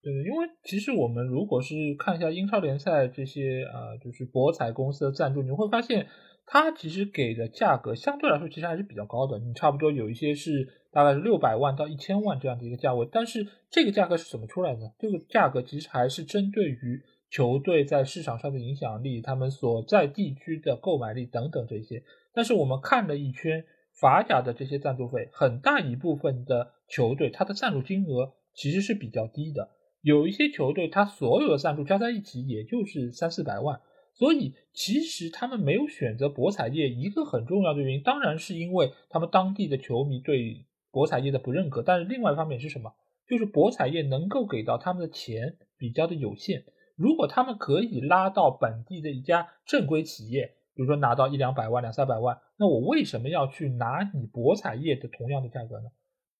[0.00, 6.06] 对，因为其实我们如果是看一下英超联赛这些啊，就是博彩公司的赞助，你会发现
[6.50, 9.38] 它其实给的价格相对来说其实还是比较高的。
[9.38, 14.90] 你差不多有一些是大概是六百万到一千万这样的一个价位，但是这个价格是怎么出来的？
[14.98, 22.02] 这个价格其实还是针对于球队在市场上的影响力、他们所在地区的购买力等等这些。
[22.32, 29.68] 但是我们看了一圈法甲的这些赞助费，很大一部分的球队它的赞助金额其实是比较低的。
[30.00, 33.80] 有一些球队，他所有的赞助加在一起也就是三四百万，
[34.18, 41.82] 所以其实他们没有选择博彩业，一个很重要的原因，当然是因为他们当地的球迷对博彩业的不认可。
[41.82, 42.92] 但是另外一方面是什么？
[43.28, 46.64] 就是博彩业能够给到他们的钱比较的有限。
[46.96, 55.90] 如果他们可以拉到本地的一家正规企业，比如说拿到一两百万、两三百万，那我为什么要去拿你博彩业的同样的价格呢？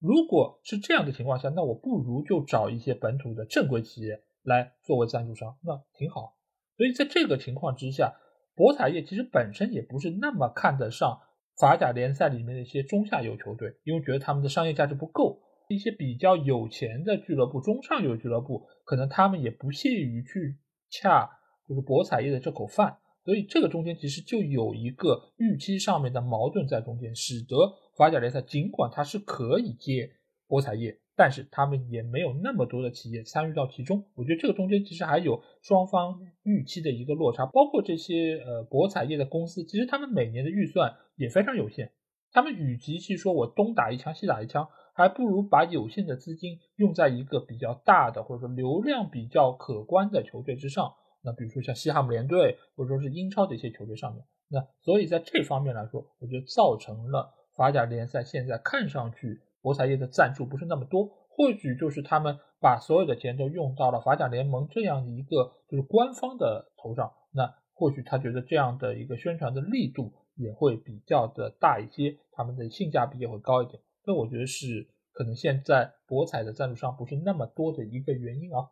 [0.01, 6.38] 如果是这样的情况下，那我不如就找一些本土的正规企业来作为赞助商，那挺好。
[6.79, 8.15] 所以在这个情况之下，
[8.55, 11.21] 博彩业其实本身也不是那么看得上
[11.61, 15.43] 法甲联赛里面的一些中下游球队，因为觉得他们的商业价值不够。
[15.69, 20.57] 一些比较有钱的俱乐部、中上游俱乐部，可能他们也不屑于去
[20.89, 21.29] 恰
[21.69, 22.97] 就是博彩业的这口饭。
[23.23, 27.57] 所以这个中间其实就有一个预期上面的矛盾在中间，使得
[27.99, 30.11] 法甲联赛尽管它是可以接
[30.47, 34.05] 博彩业，但是他们也没有那么多的企业参与到其中。
[34.15, 41.91] 我觉得这个中间其实还有双方预期的一个落差，包括这些呃博彩业的公司，其实他们每年的预算也非常有限，
[42.31, 50.95] 他们与其去说我东打一枪西打一枪，还不如把有限的资金用在一个比较大的或者说流量比较可观的球队之上。
[51.21, 78.71] 那比如说像西汉姆联队，或者说是英超的一些球队上面，那所以在这方面来说，我觉得造成了法甲联赛现在看上去博彩业的赞助不是那么多，或许就是他们把所有的钱都用到了法甲联盟这样的一个就是官方的头上，那或许他觉得这样的一个宣传的力度也会比较的大一些，他们的性价比也会高一点，那我觉得是可能现在博彩的赞助商不是那么多的一个原因啊。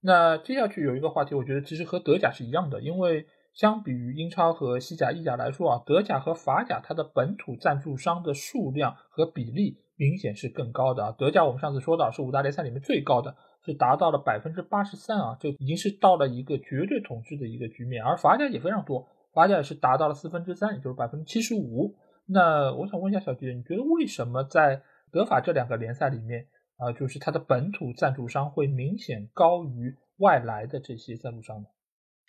[0.00, 11.14] 那接下去有一个话题，我觉得其实和德甲是一样的，因为相比于英超和西甲、意甲来说啊，德甲和法甲它的本土赞助商的数量和比例明显是更高的啊。
[11.18, 18.04] 德甲我们上次说到是五大联赛里面最高的，是达到了百分之八十三啊，就已经是到了一个绝对统治的一个局面。
[18.04, 21.94] 而法甲也非常多，法甲也是达到了四分之三，也就是百分之七十五。
[22.26, 24.82] 那我想问一下小杰，你觉得为什么在
[25.12, 26.46] 德法这两个联赛里面？
[26.78, 31.68] 啊，就是它的本土赞助商会明显高于外来的这些赞助商呢。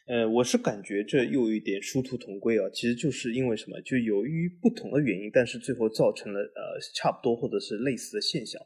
[0.07, 3.79] 呃，我是感觉这又有一点殊途同归啊，其实就是因为什么？
[3.81, 8.61] 就由于不同的原因，但是最后造成了呃差不多或者是类似的现象。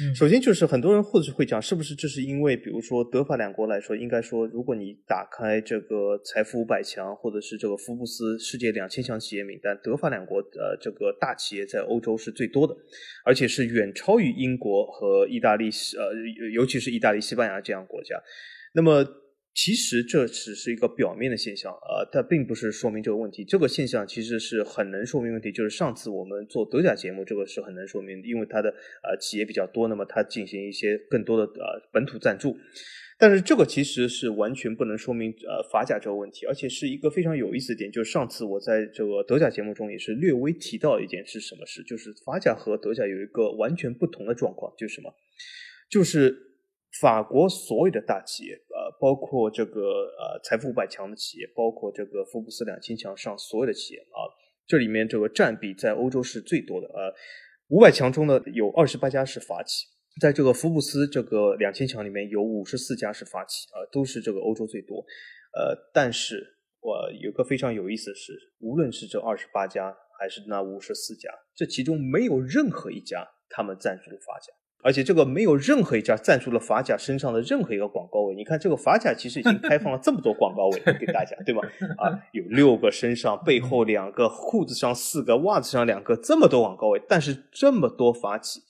[0.00, 12.74] 嗯，首先就是很多人或者会讲，是不是这是因为，比如说德法两国来说，应该说，如果你打开这个财富五百强或者是这个福布斯世界两千强企业名单，德法两国呃这个大企业在欧洲是最多的，
[13.22, 18.16] 而且是远超于英国和意大利，呃，尤其是意大利、西班牙这样国家。
[18.72, 19.04] 那么
[19.56, 23.42] 其实这只是一个表面的现象，呃，它并不是说明这个问题。
[23.42, 32.54] 这个现象其实是很能说明问题，就是上次我们做德甲节目，这个是很能说明，因为它的呃企业比较多，那么它进行一些更多的呃本土赞助。
[33.18, 45.14] 但是这个其实是完全不能说明呃法甲这个问题，而且是一个非常有意思的点，就是上次我在这个德甲节目中也是略微提到一件是什么事，就是法甲和德甲有一个完全不同的状况，就是什么，
[45.88, 46.42] 就是。
[47.00, 54.24] 法国所有的大企业，呃，包括这个呃财富五百强的企业，包括这个福布斯两千强上所有的企业啊，
[54.66, 56.86] 这里面这个占比在欧洲是最多的。
[56.88, 57.14] 呃，
[57.68, 59.86] 五百强中呢有二十八家是法企，
[60.20, 65.04] 在这个福布斯这个两千强里面有五十四家是法企，啊，都是这个欧洲最多。
[65.52, 74.52] 呃，但是我有个非常有意思的是，无论是这二十八家还是那五十四家，这其中没有任何一家他们赞助法甲。
[74.86, 78.36] 而且这个没有任何一家赞助了法甲身上的任何一个广告位。
[78.36, 81.60] 你看这个法甲其实已经开放了这么多广告位给大家，对吧？
[81.98, 88.60] 啊，有六个身上，背后两个，裤子上四个，袜子上两个，这么多广告位，但是这么多法企，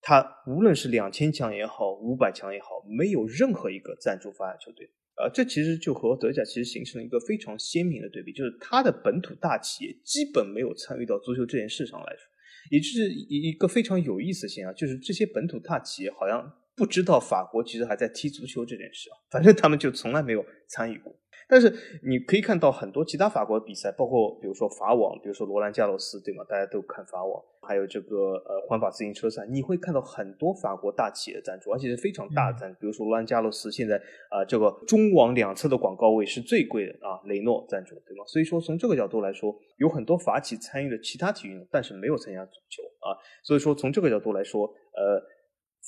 [0.00, 4.90] 它无论是两千强也好，五百强也好，没有任何一个赞助法甲球队。
[5.16, 12.22] 啊，这其实就和德甲其实形成了一个非常鲜明的对比，就是它的本土大企业基本没有参与到足球这件事上来说，
[12.70, 21.14] 也就是一一个非常有意思的现象，就是这些本土大企业好像不知道法国其实还在踢足球这件事啊，反正他们就从来没有参与过。
[21.50, 21.72] 但是
[22.04, 26.44] 你可以看到很多其他法国的比赛，包括比如说法网，比如说罗兰加洛斯，对吗？
[26.44, 32.78] 大家都看法网，还有这个呃环法自行车赛，你会看到很多法国大企业的赞助，而且是非常大的赞助。
[32.78, 33.96] 比如说罗兰加洛斯现在
[34.28, 38.24] 啊，这个中网两侧的广告位是最贵的啊，雷诺赞助，对吗？
[38.26, 43.16] 所以说从这个角度来说，有很多法企参与了其他体育运动，但是没有参加足球啊。
[43.42, 45.18] 所以说从这个角度来说，呃，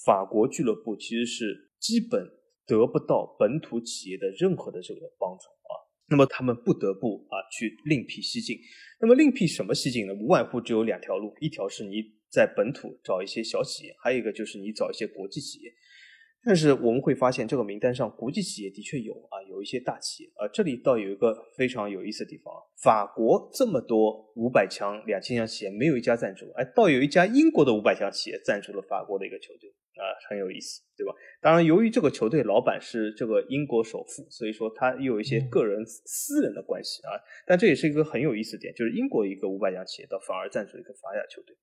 [0.07, 2.40] 法国俱乐部其实是基本。
[2.71, 5.75] 得不到本土企业的任何的这个帮助啊，
[6.09, 8.57] 那么他们不得不啊去另辟蹊径。
[9.01, 10.15] 那么另辟什么蹊径呢？
[10.15, 15.73] 无外乎只有两条路，一条是你在本土找一些小企业，还有一个就是你找一些国际企业。
[16.43, 20.49] 但是我们会发现，这个名单上国际企业的确有啊，有一些大企业啊。
[20.49, 29.71] 这里倒有一个非常有意思的地方啊，法国这么多五百强、两千强企业，没有一家赞助，哎，倒有一家英国的五百强企业赞助了法国的一个球队。
[29.97, 31.13] 啊，很有意思，对吧？
[31.41, 37.19] 当然，由于这个球队老板是这个英国首富，所以说他又有一些个人私人的关系啊。
[37.47, 41.57] 但这也是一个很有意思点，就是英国一个五百强企业，倒反而赞助一个法甲球队。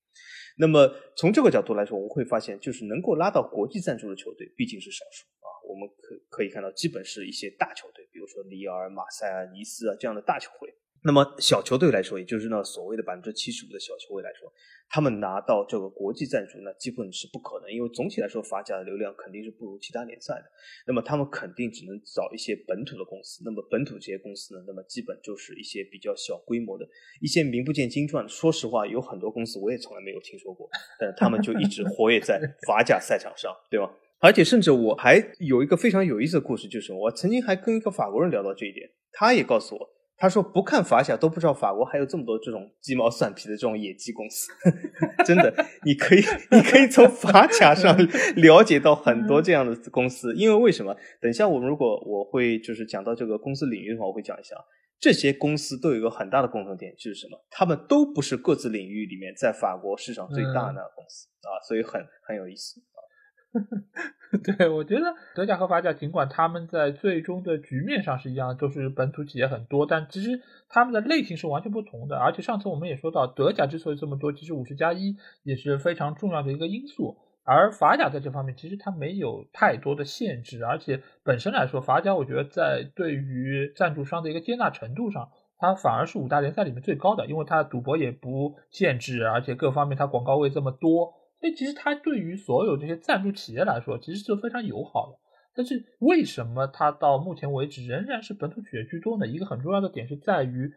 [0.57, 5.47] 那么从这个角度来说，我们会发现，就是能够拉到国际赞助的球队毕竟是少数啊。
[5.69, 10.73] 我们可可以看到，基本是一些大球队，比如说里尔、马赛啊、尼斯啊这样的大球会。
[11.07, 14.51] 那么小球队来说，也就是那所谓的百分之七十五的小球会来说，
[14.89, 20.43] 他们拿到这个国际赞助，那基本是不可能，因为总体来说法甲的流量肯定是不如其他联赛的。
[20.85, 23.41] 那么他们肯定只能找一些本土的公司。
[23.45, 26.85] 那么本土这些公司呢，那么基本就是一些比较小规模的
[27.21, 28.27] 一些名不见经传。
[28.27, 32.37] 说实话，有很多公司我也从来没有听说过，但是他们就一直活跃在
[32.67, 33.89] 法甲赛场上，对吧？
[34.19, 39.96] 而且甚至我还有一个非常有意思的故事，就是我曾经还跟一个法国人聊到这一点，他也告诉我。
[40.17, 44.51] 他说不看法甲都不知道法国还有这么多这种鸡毛蒜皮的这种野鸡公司，
[45.23, 45.53] 真的，
[45.85, 47.95] 你可以你可以从法甲上
[48.35, 50.33] 了解到很多这样的公司。
[50.35, 50.95] 因为为什么？
[51.21, 54.55] 等一下我们如果我会就是讲到这个公司领域的话，我会讲一下
[54.99, 57.39] 这些公司都有一个很大的共同点，就是什么？
[57.51, 62.81] 他们都不是各自领域里面在法国市场最大的公司啊，所以很很有意思。
[64.43, 72.17] 对，我觉得德甲和法甲，尽管他们在最终的局面上是一样，都是本土企业很多，但其实他们的类型是完全不同的。
[72.17, 77.17] 而且上次我们也说到，德甲之所以这么多，其实五十加一也是非常重要的一个因素。
[77.43, 91.13] 而法甲在这方面其实它没有太多的限制，而且本身来说，法甲我觉得在对于赞助商的一个接纳程度上，它反而是五大联赛里面最高的，因为它赌博也不限制，而且各方面它广告位这么多。
[91.39, 95.19] 所以其实它对于所有这些赞助企业来说，其实是非常友好的。
[95.55, 99.27] 但是为什么它到目前为止仍然是本土企业居多呢？
[99.27, 100.71] 一个很重要的点是在于，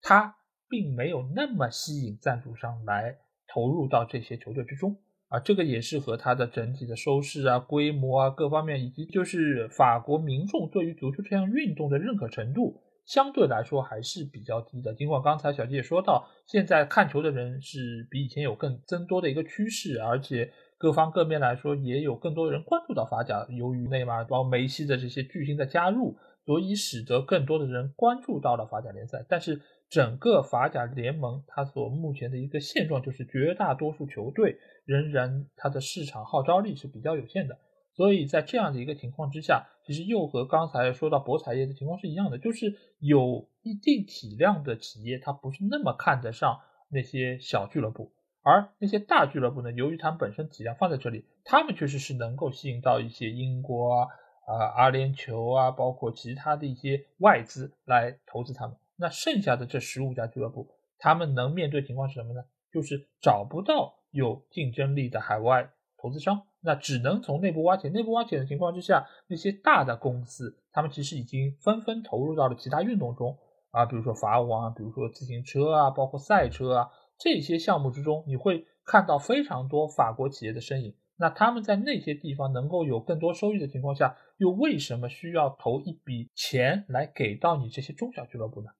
[0.00, 0.36] 它
[0.68, 3.16] 并没有那么吸引赞助商来
[3.48, 4.96] 投入到这些球队之中
[5.28, 5.38] 啊。
[5.40, 12.82] 这个也是和它的整体的收视啊、规模啊各方面，以及就是法国民众对于足球这项运动的认可程度。
[13.04, 14.94] 相对来说还是比较低的。
[14.94, 23.46] 尽管刚才小杰也说到，现在看球的人是比以前有更增多的一个趋势，而且各方各面来说也有更多人关注到法甲。
[23.50, 29.24] 由于内马尔、包括梅西的这些巨星的加入，所以使得更多的人关注到了法甲联赛。
[29.28, 37.58] 但是整个法甲联盟它所目前的一个现状就是，绝大多数球队仍然它的市场号召力是比较有限的。
[37.94, 48.12] 所以在这样的一个情况之下，其实又和刚才说到博彩业的情况是一样的，就是有一定体量的企业，它不是那么看得上那些小俱乐部，
[48.42, 54.08] 而那些大俱乐部呢，由于他们本身体量放在这里，他们确实是能够吸引到一些英国啊、
[54.46, 58.76] 啊阿联酋啊，包括其他的一些外资来投资他们。
[58.96, 60.68] 那剩下的这十五家俱乐部，
[60.98, 62.44] 他们能面对情况是什么呢？
[62.72, 65.70] 就是找不到有竞争力的海外
[66.02, 66.42] 投资商。
[66.60, 73.38] 那只能从内部挖潜，内部挖潜的情况之下，那些大的公司，他们其实已经纷纷投入到了其他运动中
[73.70, 80.94] 啊，比如说法网啊，比如说自行车啊，包括赛车啊这些项目之中，你会看到非常多法国企业的身影。
[81.16, 88.70] 那他们在那些地方能够有更多收益的情况下，又为什么需要投一笔钱来给到你这些中小俱乐部呢？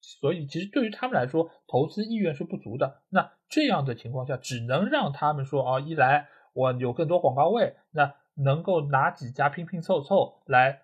[0.00, 3.02] 所以，其实对于他们来说，投资意愿是不足的。
[3.08, 6.28] 那这样的情况下，只能让他们说啊，一来。
[6.56, 10.80] 我有更多广告位，那能够哪几家拼拼凑凑来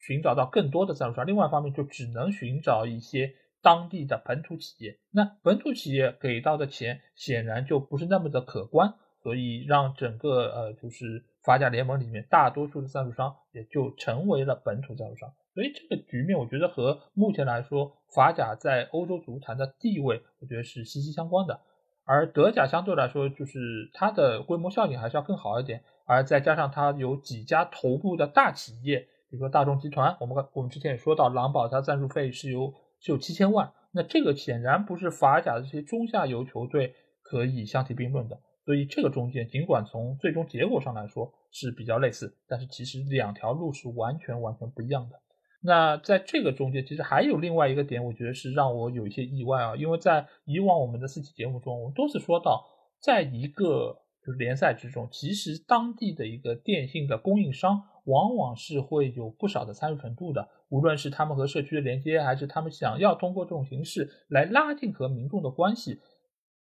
[0.00, 1.24] 寻找到更多的赞助商。
[1.24, 3.32] 另外一方面，就只能寻找一些
[3.62, 4.98] 当地的本土企业。
[5.12, 15.32] 那本土企业给到的钱显然就不是那么的可观，所以让整个呃就是法甲联盟里面大多数的赞助商也就成为了本土赞助商。
[15.54, 21.60] 所以这个局面，我觉得和目前来说法甲在欧洲足坛的地位，我觉得是息息相关的。
[22.08, 38.40] 而德甲相对来说，就是它的规模效应还是要更好一点，而再加上它有几家头部的大企业，比如说大众集团，我们我们之前也说到，狼堡它赞助费是有是有七千万，那这个显然不是法甲的这些中下游球队可以相提并论的。
[38.64, 45.20] 所以这个中间，尽管从最终结果上来说是比较类似，但是其实两条路是完全完全不一样的。
[45.60, 52.64] 那在这个中间，其实还有另外一个点，我觉得是让我有一些意外啊，因为在以往我们的四期节目中，我们都是说到，
[53.02, 65.98] 在一个就是联赛之中，其实当地的一个电信的供应商，往往是会有不少的参与程度的，无论是他们和社区的连接，还是他们想要通过这种形式来拉近和民众的关系，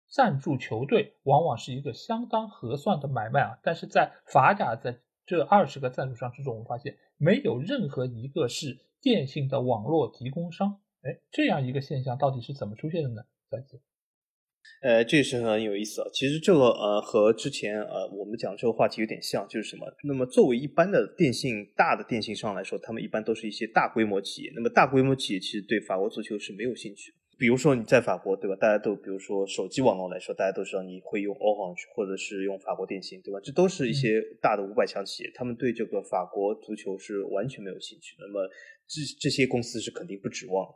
[0.09, 3.59] 赞助球队往往是一个相当合算的买卖啊。
[3.63, 8.79] 但是在法甲在这二十个赞助商之中，我们发现没有任何一个是。
[9.01, 13.23] 电信的网络提供商，哎，这样一个现象到底是怎么出现的呢？
[13.51, 13.81] 再见。
[14.83, 16.09] 呃，这是很有意思啊。
[16.13, 19.87] 其实这个呃和之前呃我们讲这个话题有点像，就是什么？
[20.05, 24.53] 那么作为一般的电信大的电信商来说，他们一般都是一些大规模企业。
[24.55, 27.15] 那么大规模企业其实对法国足球是没有兴趣。
[27.39, 28.57] 比如说你在法国，对吧？
[28.57, 33.39] 大家都比如说手机网络来说，大家都知道你会用 Orange 或者是用法国电信，对吧？
[33.45, 38.17] 这都是一些大的五百强企业，他们对这个法国足球是完全没有兴趣。
[38.19, 38.49] 那么
[38.89, 40.67] 这这些公司是肯定不指望。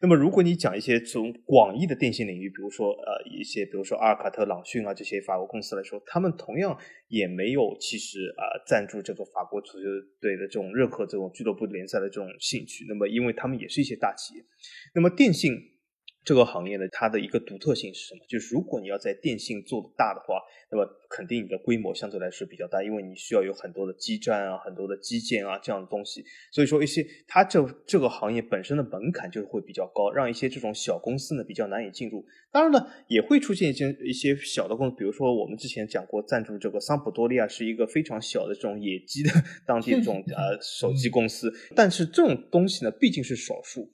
[0.00, 9.84] 那么如果你讲一些从广义的电信领域，比如说呃一些比如说阿尔卡特、朗讯啊这些法国公司来说，他们同样也没有其实啊赞助这个法国足球
[10.22, 12.86] 队的这种任何这种俱乐部联赛的这种兴趣。
[12.88, 14.44] 那么因为他们也是一些大企业，
[14.94, 15.52] 那么电信。
[16.26, 18.20] 这个行业呢，它的一个独特性是什么？
[18.28, 26.24] 就是如果你要在电信做的大的话，那么肯定你的规模相对来说比较大，因为你需要有很多的基站啊、很多的基建啊这样的东西。
[26.50, 32.26] 所以说一些它这这个行业本身的门槛就会比较高，让一些这种小公司呢比较难以进入。
[32.50, 39.30] 当然了，也会出现一些一些小的公司，比如说我们之前讲过赞助这个桑普多利亚是一个非常小的这种野鸡的
[39.64, 43.88] 当地这种呃手机公司，但是这种东西呢毕竟是少数。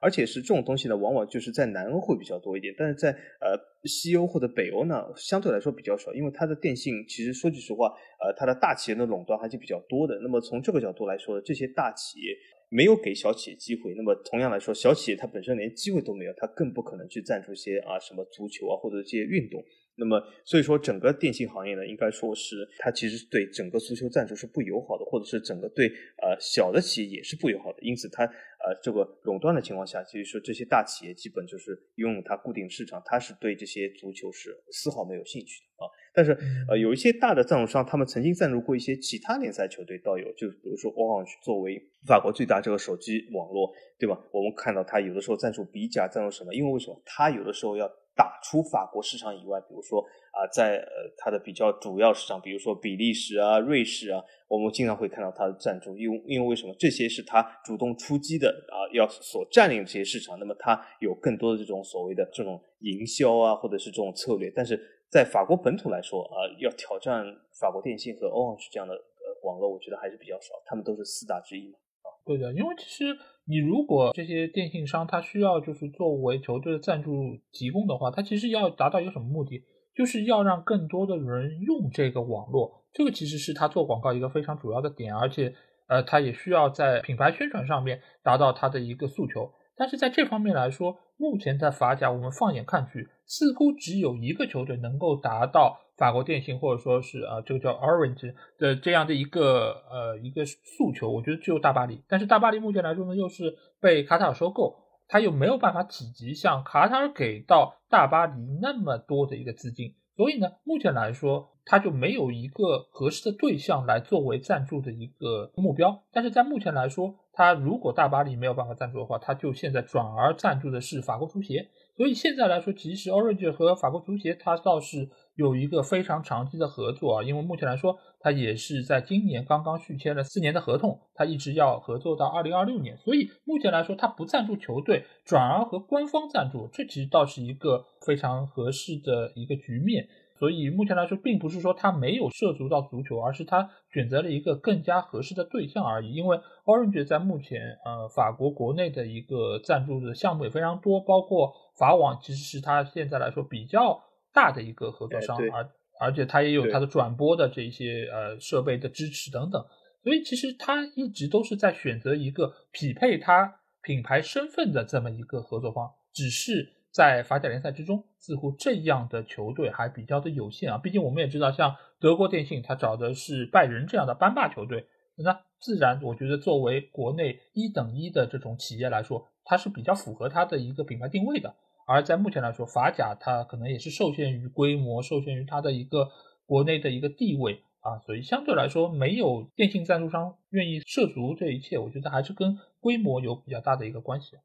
[0.00, 7.88] 而且是这种东西呢，往往就是在南欧会比较多一点，但是在呃西欧或者北欧呢，相对来说比较少，因为它的电信其实说句实话，
[8.22, 10.18] 呃，它的大企业的垄断还是比较多的。
[10.20, 12.36] 那么从这个角度来说，这些大企业
[12.68, 13.94] 没有给小企业机会。
[13.96, 19.62] 那么同样来说，小企业它本身连机会都没有，它更不可能去赞助一些啊什么足球啊或者这些运动。
[19.98, 25.88] 那么，所以说整个电信行业呢，应该说是它其实对整个足球赞助是不友好的，或者是整个对
[26.20, 27.78] 呃小的企业也是不友好的。
[27.80, 35.88] 因此，它呃这个垄断的情况下，其实说这些大企业基本就是拥有它固定市场，它是对这些足球是丝毫没有兴趣的啊。
[36.12, 36.36] 但是
[36.68, 44.20] 呃有一些大的赞助商，他们曾经赞助过一些其他联赛球队，倒有就比如说 Orange 作为法国最大这个手机网络，对吧？
[44.30, 46.54] 我们看到它有的时候赞助比甲，赞助什么？
[46.54, 47.00] 因为为什么？
[47.06, 47.90] 它有的时候要。
[48.16, 50.00] 打出法国市场以外，比如说
[50.32, 55.96] 啊，在呃它的比较主要市场，比如说比利时啊、瑞士啊，我们经常会看到它的赞助。
[55.96, 56.74] 因为因为为什么？
[56.78, 64.50] 这些是它主动出击的啊，要所占领这些市场，那么它有更多的这种所谓的这种营销啊，或者是这种策略。
[64.56, 67.22] 但是在法国本土来说啊，要挑战
[67.60, 70.54] 法国电信和 Orange 这样的呃网络，我觉得还是比较少。
[70.64, 72.08] 他们都是四大之一嘛啊。
[72.24, 73.16] 对的，因为其实
[73.48, 79.62] 你如果这些电信商他需要就是作为球队的赞助提供的话，他其实要达到一个什么目的？
[79.94, 85.54] 就是要让更多的人用这个网络，这个其实是他做广告一个非常主要的点，而且
[85.88, 89.52] 呃，他也需要在品牌宣传上面达到他的一个诉求。
[89.76, 95.80] 但是在这方面来说，目前在法甲，我们放眼看去，似乎只有一个球队能够达到。
[95.96, 102.02] 法国电信或者说是啊，这个叫 Orange 的这样的一个呃一个诉求，我觉得只有大巴黎。
[102.06, 104.76] 但是大巴黎目前来说呢，又是被卡塔尔收购，
[105.08, 116.02] 他又没有办法企及像卡塔尔给到大巴黎那么多的一个资金，所以呢，目前来说他就没有一个合适的对象来作为赞助的一个目标。
[116.12, 121.70] 但是在目前来说，他如果大巴黎没有办法赞助的话，他就现在转而赞助的是法国足协。
[121.96, 125.08] 所以现在来说，其实 Orange 和法国足协它倒是。
[125.36, 140.08] 有一个非常长期的合作啊，因为目前来说，他也是在今年刚刚续签了四年的合同，他一直要合作到二零二六年，所以目前来说，他不赞助球队，转而和官方赞助，这其实倒是一个非常合适的一个局面。
[140.38, 146.12] 所以目前来说，并不是说他没有涉足到足球，而是他选择了一个更加合适的对象而已。
[146.12, 153.98] 因为 Orange 在目前呃法国国内的一个赞助的项目也非常多，包括法网其实是他现在来说比较
[154.36, 155.68] 大的一个合作商，而
[155.98, 159.64] 而且他也有他的转播的这些呃设备的支持等等。
[160.04, 166.74] 所以其实他一直都是在选择一个匹配他品牌身份的这么一个合作方，只是。
[166.92, 170.78] 在法甲联赛之中，似乎这样的球队还比较的有限啊。
[170.78, 181.54] 毕竟我们也知道，像德国电信，它找的是拜仁这样的班霸球队，那自然我觉得作为国内一等一的这种企业来说，它是比较符合它的一个品牌定位的。
[181.86, 186.10] 而在目前来说，法甲它可能也是受限于规模，受限于它的一个
[186.44, 194.36] 国内的一个地位啊，所以相对来说，没有电信赞助商愿意涉足这一切，我觉得还是跟规模有比较大的一个关系。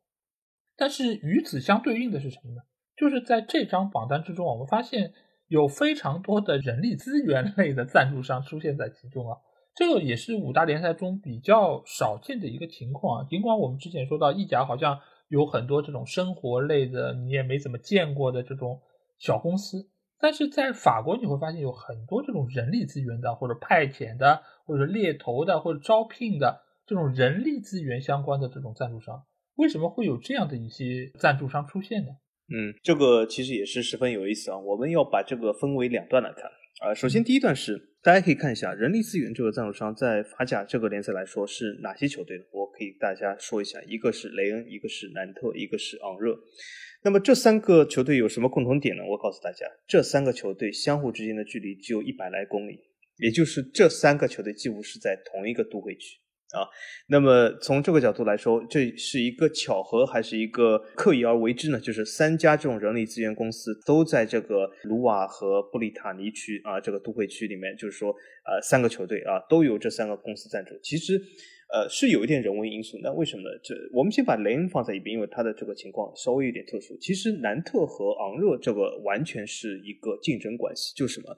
[0.77, 2.61] 但是与此相对应的是什么呢？
[2.95, 5.11] 就是在这张榜单之中，我们发现
[5.47, 9.37] 有非常多的人力资源类的赞助商出现在其中啊，
[9.75, 13.27] 这个也是五大联赛中比较少见的一个情况啊。
[13.27, 14.99] 尽管我们之前说到意甲好像
[15.32, 18.82] 有很多这种生活类的，你也没怎么见过的这种
[19.17, 29.23] 小公司，但是在法国你会发现有很多这种人力资源的，或者派遣的，或者猎头的，或者招聘的这种人力资源相关的这种赞助商。
[29.55, 32.09] 为什么会有这样的一些赞助商出现呢？
[32.53, 34.57] 嗯，这个其实也是十分有意思啊。
[34.59, 36.43] 我们要把这个分为两段来看
[36.82, 36.95] 呃。
[36.95, 42.43] 首先，第一段是大家可以看一下人力资源这个赞助商在法甲这个联赛来说是哪些球队呢？
[42.51, 46.38] 我可以大家说一下，一个是雷恩，一个是南特，一个是昂热。
[47.03, 49.03] 那么这三个球队有什么共同点呢？
[49.05, 52.79] 我告诉大家，这三个球队相互之间的距离只有一百来公里，
[53.17, 56.20] 也就是这三个球队几乎是在同一个都会区。
[56.54, 56.68] 啊，
[57.08, 61.80] 那么从这个角度来说，这是一个巧合还是一个刻意而为之呢？
[61.80, 68.12] 就是三家这种人力资源公司都在这个卢瓦和布里塔尼区啊，这个都会区里面，就是说，
[68.45, 70.78] 呃，三个球队啊都有这三个公司赞助。
[70.84, 71.22] 其实。
[71.72, 73.49] 呃，是有一点人为因素，那为什么呢？
[73.63, 76.97] 这我们先把雷恩放在一边，因为他的这个情况稍微有点特殊。
[76.97, 81.34] 其实南特和昂热这个完全是一个竞争关系，就是什么？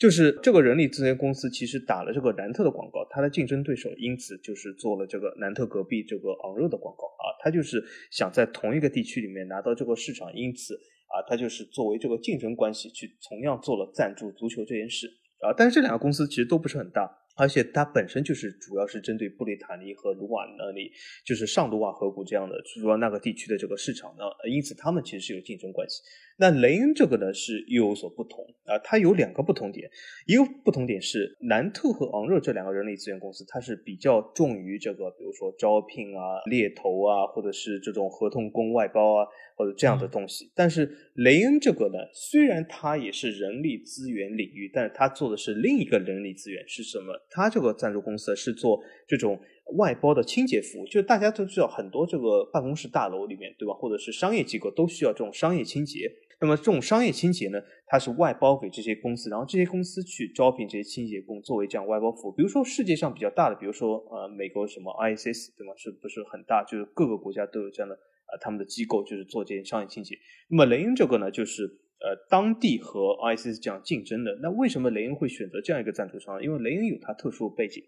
[0.00, 10.74] 就是这个人力资源公司其实打了这个南特的广告，他的竞争对手因此就是做了这个南特隔壁这个昂热的广告啊，他就是想在同一个地区里面拿到这个市场，因此
[11.08, 15.06] 啊，他就是作为这个竞争关系去同样做了赞助足球这件事
[15.40, 17.18] 啊，但是这两个公司其实都不是很大。
[17.36, 20.90] 而且它本身就是主要是针对布列塔尼和卢瓦那里，
[21.24, 26.00] 就是上卢瓦河谷这样的主要那个地区的这个市场呢，因此他们其实是有竞争关系。
[26.36, 29.88] 那雷恩这个呢是又有所不同啊，它有两个不同点，
[30.26, 39.26] 一个不同点是南特和昂热这两个人力资源公司，它是比较重于这个，比如说招聘啊、猎头啊，或者是这种合同工外包啊。
[39.56, 47.14] 或者这样的东西，但是雷恩这个呢，虽然它也是人力资源领域，但是它做的是另一个人力资源是什么？
[47.34, 49.38] 它这个赞助公司是做这种
[49.76, 53.74] 外包的清洁服务，就大家都知道，很多这个办公室大楼里面，对吧？
[53.74, 56.10] 或者是商业机构都需要这种商业清洁。
[56.40, 62.32] 那么这种商业清洁呢，它是外包给这些公司，然后这些公司去招聘这些清洁工作为这样外包服务。
[62.32, 65.72] 比如说世界上比较大的，比如说呃美国什么 ISS，对吗？
[65.76, 66.62] 是不是很大？
[66.64, 67.94] 就是各个国家都有这样的。
[68.24, 70.18] 啊，他们的机构就是做这些商业清洁。
[70.48, 71.68] 那么雷恩这个呢，就是
[72.04, 74.38] 呃当地和 ICS 这样竞争的。
[74.42, 76.42] 那为什么雷恩会选择这样一个赞助商？
[76.42, 77.82] 因为雷恩有他特殊的背景。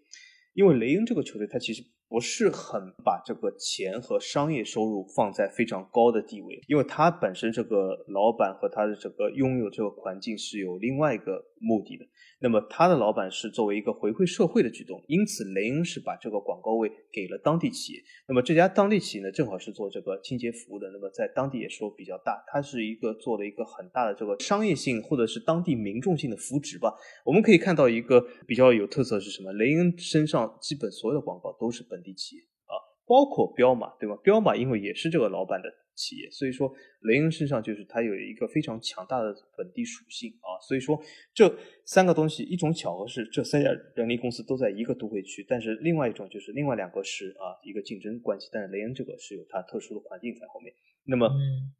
[0.53, 12.05] 因为雷恩这个球队，他其实不是很把这个钱和商业收入放在非常高的地位，因为他本身这个老板和他的这个拥有这个环境是有另外一个目的的。
[12.39, 18.03] 那么他的老板是作为一个回馈社会的举动，因此雷恩是把这个广告位给了当地企业。
[18.27, 26.93] 那么这家当地企业呢，正好是做这个清洁服务的，那么在当地也说比较大，它是一个做了一个很大的这个商业性或者是当地民众性的扶植吧。
[27.25, 29.51] 我们可以看到一个比较有特色是什么？
[29.53, 32.73] 雷恩身上基本所有的广告都是本地企业啊，
[33.05, 34.15] 包括彪马，对吧？
[34.23, 35.69] 彪马因为也是这个老板的。
[35.97, 36.71] 企业，所以说
[37.01, 40.95] 雷恩身上就是它有一个非常强大的本地属性啊，所以说
[41.33, 41.51] 这
[41.85, 50.71] 三个东西，一种巧合是这三家人力公司都在一个都会区，但是另外一种就是另外两个是啊一个竞争关系，但是雷恩这个是有它特殊的环境在后面。
[51.05, 51.27] 那么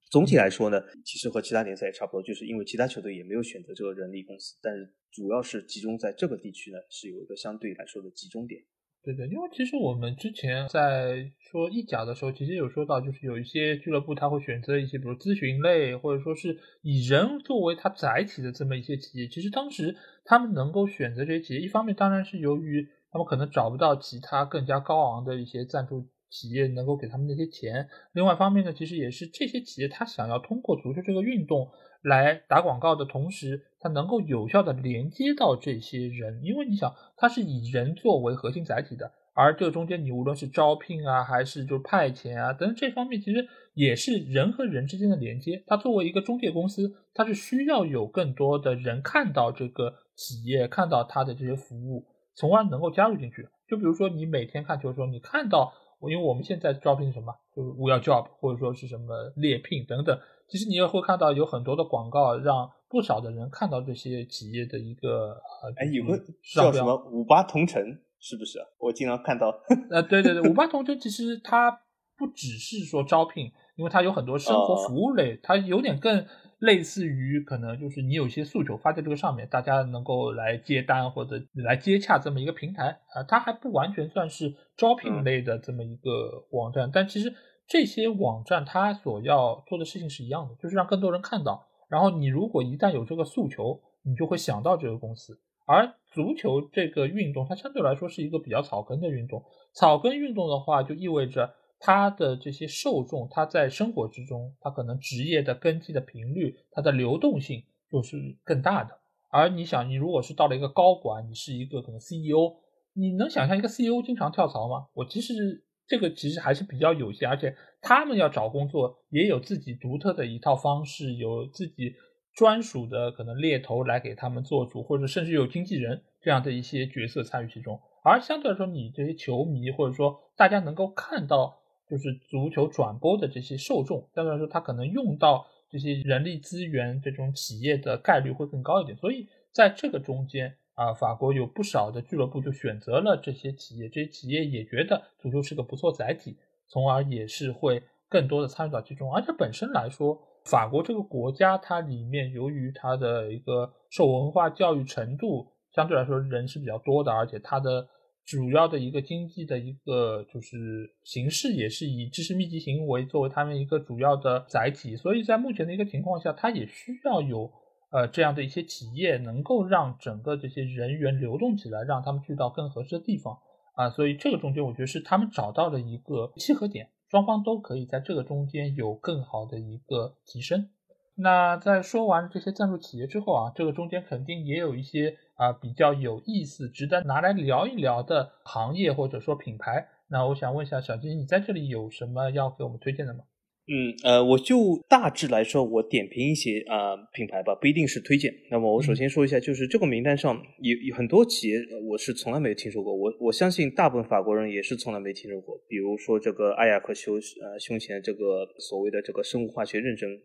[0.10, 8.64] 总体来说呢，其实和其他联赛也差不多，就是因为其他球队也没有选择这个人力公司，但是主要是集中在这个地区呢，是有一个相对来说的集中点。
[9.08, 19.26] 对对，因为其实我们之前在说意甲的时候，其实有说到，就是有一些俱乐部他会选择一些，比如咨询类，或者说是以人作为他载体的这么一些企业。
[19.30, 19.96] 其实当时
[20.26, 31.72] 他们能够选择这些企业，一方面当然是由于他们可能找不到其他更加高昂的一些赞助企业能够给他们那些钱；另外一方面呢，其实也是这些企业他想要通过足球这个运动
[32.02, 45.64] 来打广告的同时，它能够有效的连接到这些人，因为你想，它是以人作为核心载体的，而这中间你无论是招聘啊，还是就派遣啊等等这方面，其实也是人和人之间的连接。
[45.68, 53.48] 它作为一个中介公司，它是需要有更多的人看到这个企业，看到它的这些服务，从而能够加入进去。
[53.68, 55.74] 就比如说你每天看球的时候，你看到。
[56.00, 65.32] 因为我们现在招聘什么，就是 We Are Job，或者说是什么猎聘等等，其实你也会看到有很多的广告，让不少的人看到这些企业的一个
[65.62, 66.18] 呃，哎，有个
[66.56, 67.84] 叫什么五八同城，
[68.20, 68.60] 是不是？
[68.80, 69.54] 我经常看到。
[69.90, 71.72] 呃，对对对，五八同城其实它
[72.18, 76.26] 不只是说招聘，因为它有很多生活服务类，它有点更。
[76.60, 87.32] 类似于可能就是你有一些诉求发在这个上面，大家能够来接单或者来接洽这么一个平台啊，它还不完全算是招聘类的这么一个网站，但其实
[87.68, 91.68] 这些网站它所要做的事情是一样的，就是让更多人看到。
[91.90, 95.40] 然后你如果一旦有这个诉求，你就会想到这个公司。
[95.66, 99.44] 而足球这个运动，它相对来说是一个比较草根的运动，
[99.74, 101.54] 草根运动的话就意味着。
[101.80, 108.98] 它的这些受众，他在生活之中，他可能职业的根基的频率，它的流动性就是更大的。
[109.30, 112.56] 而你想，你如果是到了一个高管，你是一个可能 CEO，
[112.94, 114.88] 你能想象一个 CEO 经常跳槽吗？
[114.94, 121.96] 我其实这个其实还是比较有限，而且他们要找工作也有自己独特的一套方式，有自己
[122.34, 127.80] 专属的可能猎头来给他们做主，或者甚至有经纪人这样的一些角色参与其中。
[128.04, 131.60] 而相对来说，你这些球迷或者说大家能够看到。
[131.90, 138.98] 就是足球转播的这些受众，相对来说，他可能用到这些人力资源这种企业的概率会更高一点。
[138.98, 149.14] 所以在这个中间啊，法国有不少的俱乐部就选择了这些企业，这些企业也觉得足球是个不错载体，从而也是会更多的参与到其中。
[149.14, 157.90] 而且本身来说，法国这个国家它里面由于它的一个受文化教育程度相对来说人是比较多的，而且它的。
[158.28, 167.50] 主要的一个经济的一个就是形式，也是以知识密集型为作为他们一个主要的载体，所以在目前的一个情况下，它也需要有
[167.90, 173.38] 呃这样的一些企业，能够让整个这些人员流动起来，让他们去到更合适的地方
[173.76, 180.70] 啊，所以这个中间我觉得是他们找到了一个契合点，双方都可以在这个中间有更好的一个提升。
[181.16, 189.88] 那在说完这些赞助企业之后啊，这个中间肯定也有一些啊比较有意思、值得拿来聊一聊的行业或者说品牌。
[190.10, 193.24] 那我想问一下小金，你在这里有什么要给我们推荐的吗？
[193.70, 198.34] 嗯，呃，我就大致来说，我点评一些啊品牌吧，不一定是推荐。
[198.50, 201.60] 那么我首先说一下，就是这个名单上有有很多企业，
[201.90, 202.96] 我是从来没有听说过。
[202.96, 205.60] 我我相信大部分法国人也是从来没听说过。
[205.68, 210.18] 比如说这个艾雅克胸呃胸前这个所谓的这个生物化学认证。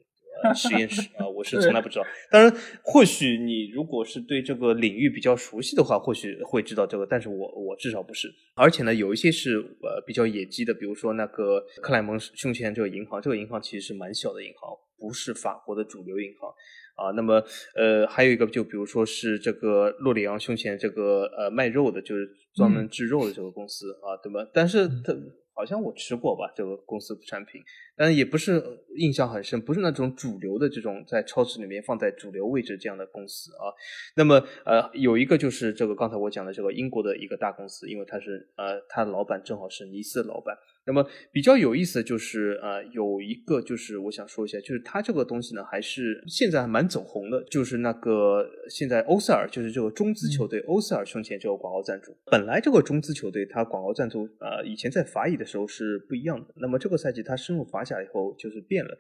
[0.54, 2.04] 实验室啊，我是从来不知道。
[2.30, 2.52] 当然，
[2.82, 7.06] 或许你如果是对这个领域比较熟悉的话，或许会知道这个。
[7.06, 8.28] 但是我我至少不是。
[8.54, 16.50] 而且呢，有一些是呃比较野鸡的，比如说那个克莱蒙胸前这个银行，这个银行其实是蛮小的银行，不是法国的主流银行
[16.96, 17.12] 啊。
[17.14, 17.42] 那么
[17.76, 24.50] 呃还有一个，就比如说是这个洛里昂胸前这个呃卖肉的，就是专门制肉的这个公司啊，对吧？
[24.52, 25.14] 但是它。
[25.54, 27.60] 好像我吃过吧，这个公司的产品，
[27.96, 28.62] 但也不是
[28.96, 33.68] 印象很深，不是那种主流的这种在超市里面放在主流位置这样的公司啊。
[34.16, 40.56] 那么呃，有一个就是这个刚才我讲的这个英国的一个大公司，因为他是呃，他老板正好是尼斯老板。
[40.84, 52.16] 那么比较有意思的就是，呃，有一个就是我想说一下，就是它这个东西呢，还是现在还蛮走红的，就是那个现在欧塞尔，就是这个中资球队欧塞尔胸前这个广告赞助。
[52.26, 56.52] 本来这个中资球队它广告赞助，呃，以前在法乙的时候是不一样的。
[56.56, 58.98] 那么这个赛季它深入法甲以后就是变了。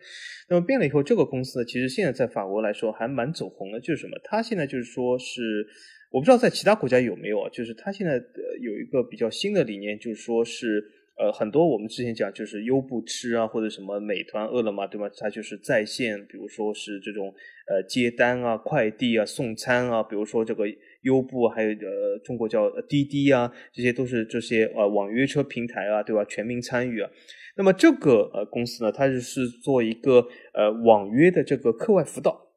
[0.48, 4.12] 那么变了以后，这个公司呢，其实现在在法国来说还蛮走红的，就是什么？
[4.22, 5.66] 它现在就是说是，
[6.12, 8.22] 我不知道在其他国家有没有啊，就是它现在
[8.60, 11.01] 有一个比较新的理念，就是说是。
[11.18, 15.08] 呃，很多我们之前讲就是优步吃啊，或者什么美团、饿了么，对吗？
[15.18, 17.32] 它就是在线，比如说是这种
[17.68, 20.64] 呃接单啊、快递啊、送餐啊，比如说这个
[21.02, 26.24] 优步，还有呃中国叫滴滴啊，这些都是这些呃网约车平台啊，对吧？
[26.24, 27.10] 全民参与啊。
[27.56, 32.51] 那么这个呃公司呢，它就是做一个呃网约的这个课外辅导。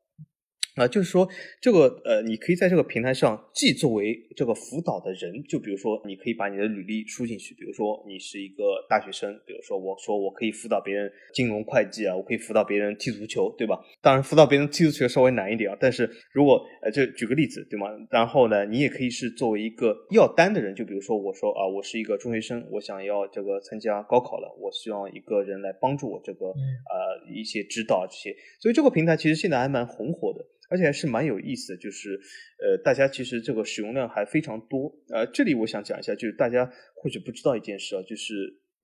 [0.75, 1.27] 啊，就是说
[1.61, 13.79] 这个呃，你可以在这个平台上，既作为这个辅导的人，就比如说你可以把你的履历输进去，比如说你是一个大学生，比如说我说我可以辅导别人金融会计啊，我可以辅导别人踢足球，对吧？
[14.01, 17.87] 当然辅导别人踢足球稍微难一点啊，但是如果呃，就举个例子，对吗？
[18.11, 30.45] 然后呢，你也可以是作为一个要单的人，就比如说我说啊，我是一个中学生，我想要这个参加高考了，我希望一个人来帮助我这个呃一些指导这些，所以这个平台其实现在还蛮红火的。
[30.69, 32.19] 而且还是蛮有意思的，就是，
[32.59, 34.91] 呃，大家其实这个使用量还非常多。
[35.13, 38.33] 呃，这里我想讲一下，就是大家或许不知道一件事啊，就是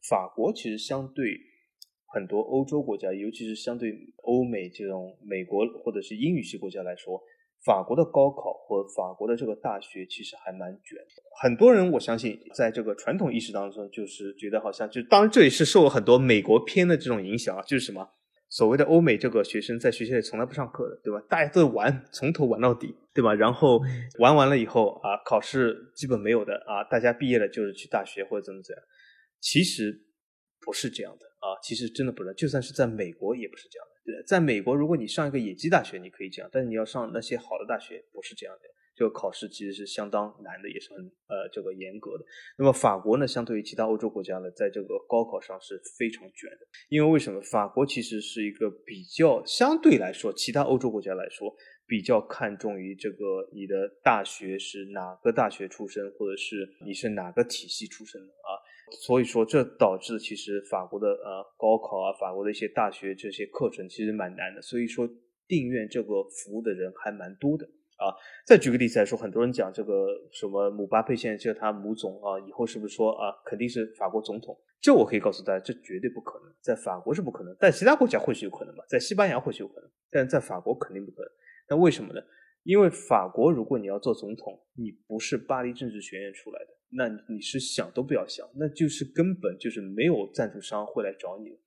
[0.10, 1.38] 法国其实相对
[2.14, 7.22] 很多欧洲国家，尤其是相对欧美这种美国或者是英语系国家来说，
[7.66, 10.98] 法国的高考或法国的这个大学其实还蛮卷。
[11.42, 18.08] 很多人我相信，在这个传统意识当中，就是觉得好像就，当然这也是受了很多美国片的这种影响啊，就是什么？
[18.52, 21.26] 所谓的欧美这个学生在学校里从来不上课的，对吧？
[21.30, 23.34] 大家都玩，从头玩到底，对吧？
[23.34, 23.82] 然后
[24.20, 28.84] 玩完了以后啊，考试基本没有的啊，大家毕业了就是去大学或者怎么怎样。
[29.40, 29.98] 其实
[30.60, 32.34] 不是这样的啊，其实真的不是。
[32.34, 33.92] 就算是在美国也不是这样的。
[34.04, 38.62] 对，在美国，如果你上一个野鸡大学，你可以这样，但是你要上那些好的大学，不是这样的。
[38.96, 42.26] 这个考试其实是相当难的，也是很呃这个严格的。
[42.58, 46.68] 那么法国呢，相对于其他欧洲国家呢，在这个高考上是非常卷的。
[46.90, 47.42] 因为为什么？
[47.42, 51.54] 法国其实是一个比较相对来说，其他欧洲国家来说
[51.88, 58.52] 比较看重于这个你的大学是哪个大学出身，或者是你是哪个体系出身的啊。
[59.02, 64.62] 所以说，这导致其实法国的呃高考啊，法国的一些大学这些课程其实蛮难的。
[64.62, 65.10] 所以说，
[65.48, 67.68] 订阅这个服务的人还蛮多的。
[68.02, 68.10] 啊，
[68.48, 74.58] 再举个例子来说，很多人讲这个什么姆巴佩现在叫他姆总啊，以后是不是说啊，肯定是法国总统？
[74.82, 81.32] 这我可以告诉大家，这绝对不可能，在法国是不可能，但其他国家或许有可能吧，在西班牙或许有可能，但在法国肯定不可能。
[81.70, 82.22] 那为什么呢？
[82.64, 91.60] 因为法国如果你要做总统，你不是巴黎政治学院出来的，那你是想都不要想，那就是根本就是没有赞助商会来找你。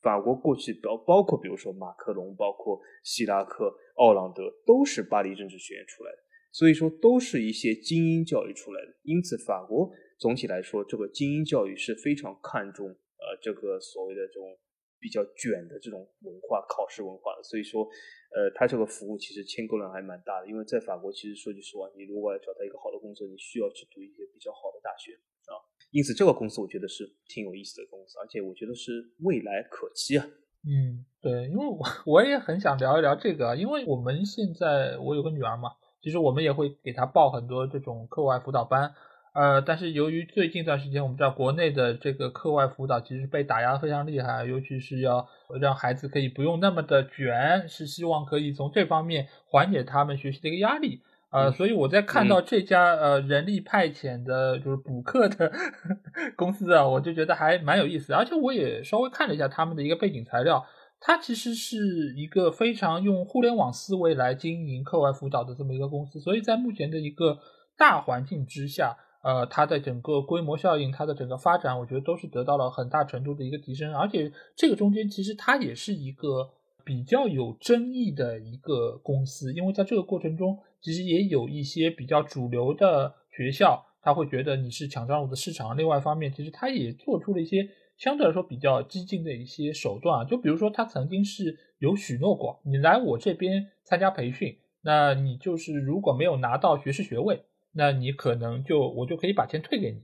[0.00, 6.18] 法国过去包包括比如说马克龙，包括希拉克、奥朗德，都是巴黎政治学院出来的，
[6.52, 8.96] 所以说都是一些精英教育出来的。
[9.02, 14.56] 因此，法国总体来说，这个精英教育是非常看重呃这个所谓的这种
[14.98, 17.42] 比较卷的这种文化考试文化的。
[17.42, 17.84] 所以说，
[18.32, 20.48] 呃，它这个服务其实签购量还蛮大的。
[20.48, 25.12] 因为在法国，其实说句实话，你如果要找到一个好的工作，你需要去读一些比较好的大学
[25.52, 25.60] 啊。
[25.90, 30.24] 因此，这个公司我觉得是挺有意思的公司，而且我觉得是未来可期啊。
[30.62, 35.70] 嗯，对，因为我 我也很想聊一聊这个，因为我们现在我有个女儿嘛，
[36.02, 38.92] 其实我们也会给她报很多这种课外辅导班，
[39.32, 45.26] 呃，但是由于最近一段时间，我们知道国内的这个课外辅导其实被打压非常厉害，尤其是要
[45.60, 51.00] 让孩子可以不用那么的卷，是希望可以从这方面缓解他们学习的一个压力。
[51.30, 55.52] 呃，所以我在看到这家呃人力派遣的，就是补课的
[56.36, 58.12] 公司啊，我就觉得还蛮有意思。
[58.12, 60.66] 而且我也稍微看了一下他们的一个背景材料，
[60.98, 66.18] 它其实是一个非常用互联网思维来经营课外辅导的这么一个公司。
[66.18, 67.38] 所以在目前的一个
[67.78, 73.94] 大环境之下，呃，它的整个规模效应，它的整个发展，我觉得都是得到了很大程度的一个提升。
[73.94, 76.50] 而且这个中间其实它也是一个
[76.84, 80.58] 比较有争议的一个公司，因为在这个过程中。
[80.80, 85.76] 其实也有一些比较主流的学校，他会觉得你是抢占了我的市场。
[85.76, 87.68] 另外一方面，其实他也做出了一些
[87.98, 100.02] 相对来说比较激进的一些手段啊，就比如说他曾经是有许诺过，你来我这边参加培训，那你就是如果没有拿到学士学位，那你可能就我就可以把钱退给你。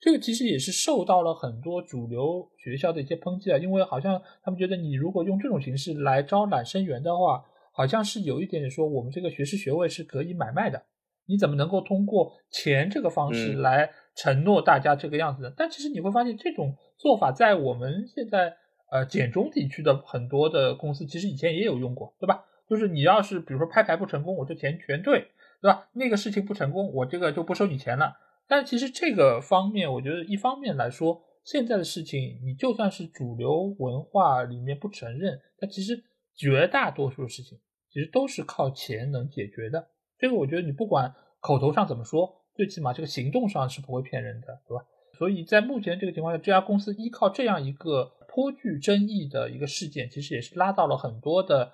[0.00, 7.44] 这个其实也是受到了很多主流学校的一些抨击啊，因为好像他们觉得你如果用这种形式来招揽生源的话。
[7.76, 10.80] 好像是有一点点说，我们这个学士学位是可以买卖的，
[11.26, 15.52] 你怎么能够通过钱这个方式来承诺大家这个样子呢？
[15.56, 18.56] 但其实你会发现，这种做法在我们现在
[18.92, 22.44] 呃简中地区的很多的公司，其实以前也有用过，对吧？
[22.70, 25.26] 就是你要是比如说拍牌不成功，我这钱全退，
[25.60, 25.88] 对吧？
[25.94, 28.16] 那个事情不成功，我这个就不收你钱了。
[28.46, 36.04] 但其实这个方面，我觉得一方面来说，现在的事情你就算是主流文化里面不承认，但其实。
[36.36, 37.60] 绝大多数事情
[37.94, 39.86] 其实都是靠钱能解决的，
[40.18, 44.84] 这个我觉得你不管口头上怎么说，最起码这个行动上是不会骗人的，对吧？
[45.16, 51.72] 所以在目前这个情况下，这家公司依靠这样一个颇具争议的一个事件，其实也是拉到了很多的，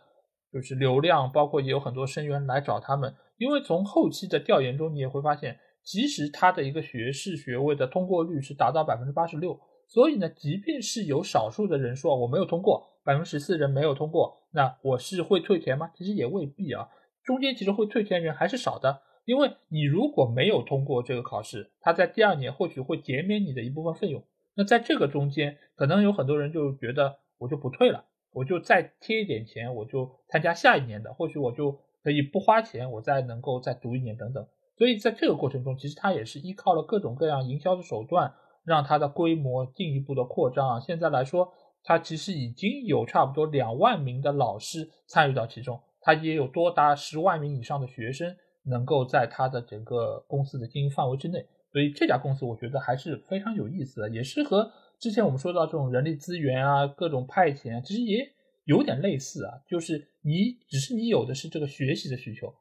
[0.52, 3.14] 就是流量，包括也有很多生源来找他们。
[3.38, 9.58] 因为从后期的调研中，你也会发现，其实他的一个学士学位的通过率是达到百分之八十六。
[9.88, 15.90] 所以呢，即便是有少数的人说我没有通过，百分之十四人没有通过，那我是会退钱吗？
[15.94, 16.88] 其实也未必啊。
[17.22, 19.02] 中间其实会退钱人还是少的。
[19.26, 24.24] 因为你如果没有通过这个考试，他在第二年或许会减免你的一部分费用。
[24.54, 34.44] 那在这个中间，可能有很多人就觉得我就不退了，我就再贴一点钱，我就参加下一年的，或许我就可以不花钱，我再能够再读一年等等。
[34.76, 40.80] 所以在这个过程中，其实他也是依靠了各种各样营销的手段，让它的规模进一步的扩张。
[40.80, 41.52] 现在来说，
[41.82, 48.36] 它其实已经有差不多两万名的老师参与到其中，它也有多达十万名以上的学生。
[48.62, 58.30] 能够在它的整个公司的经营范围之内，所以这家公司我觉得还是非常有意思的，也是和之前我们说到这种人力资源啊、各种派遣，其实也
[58.64, 59.54] 有点类似啊。
[59.66, 62.54] 就是你只是你有的是这个学习的需求，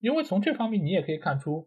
[0.00, 1.66] 因为从这方面你也可以看出，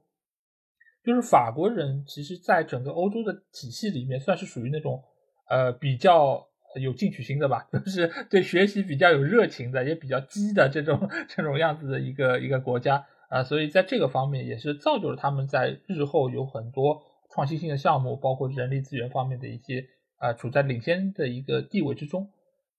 [1.03, 5.03] 就是法国人其实在整个欧洲的体系里面算是属于那种
[5.49, 6.47] 呃比较
[6.81, 13.05] 有进取心的吧， 就是对学习比较有热情的，也比较激的这种这种样子的一个一个国家。
[13.29, 16.99] 啊，所以在这个方面也是造就了他们在日后有很多
[17.31, 19.85] 创新性的项目，包括人力资源方面的一些
[20.17, 22.27] 啊，处在领先的一个地位之中。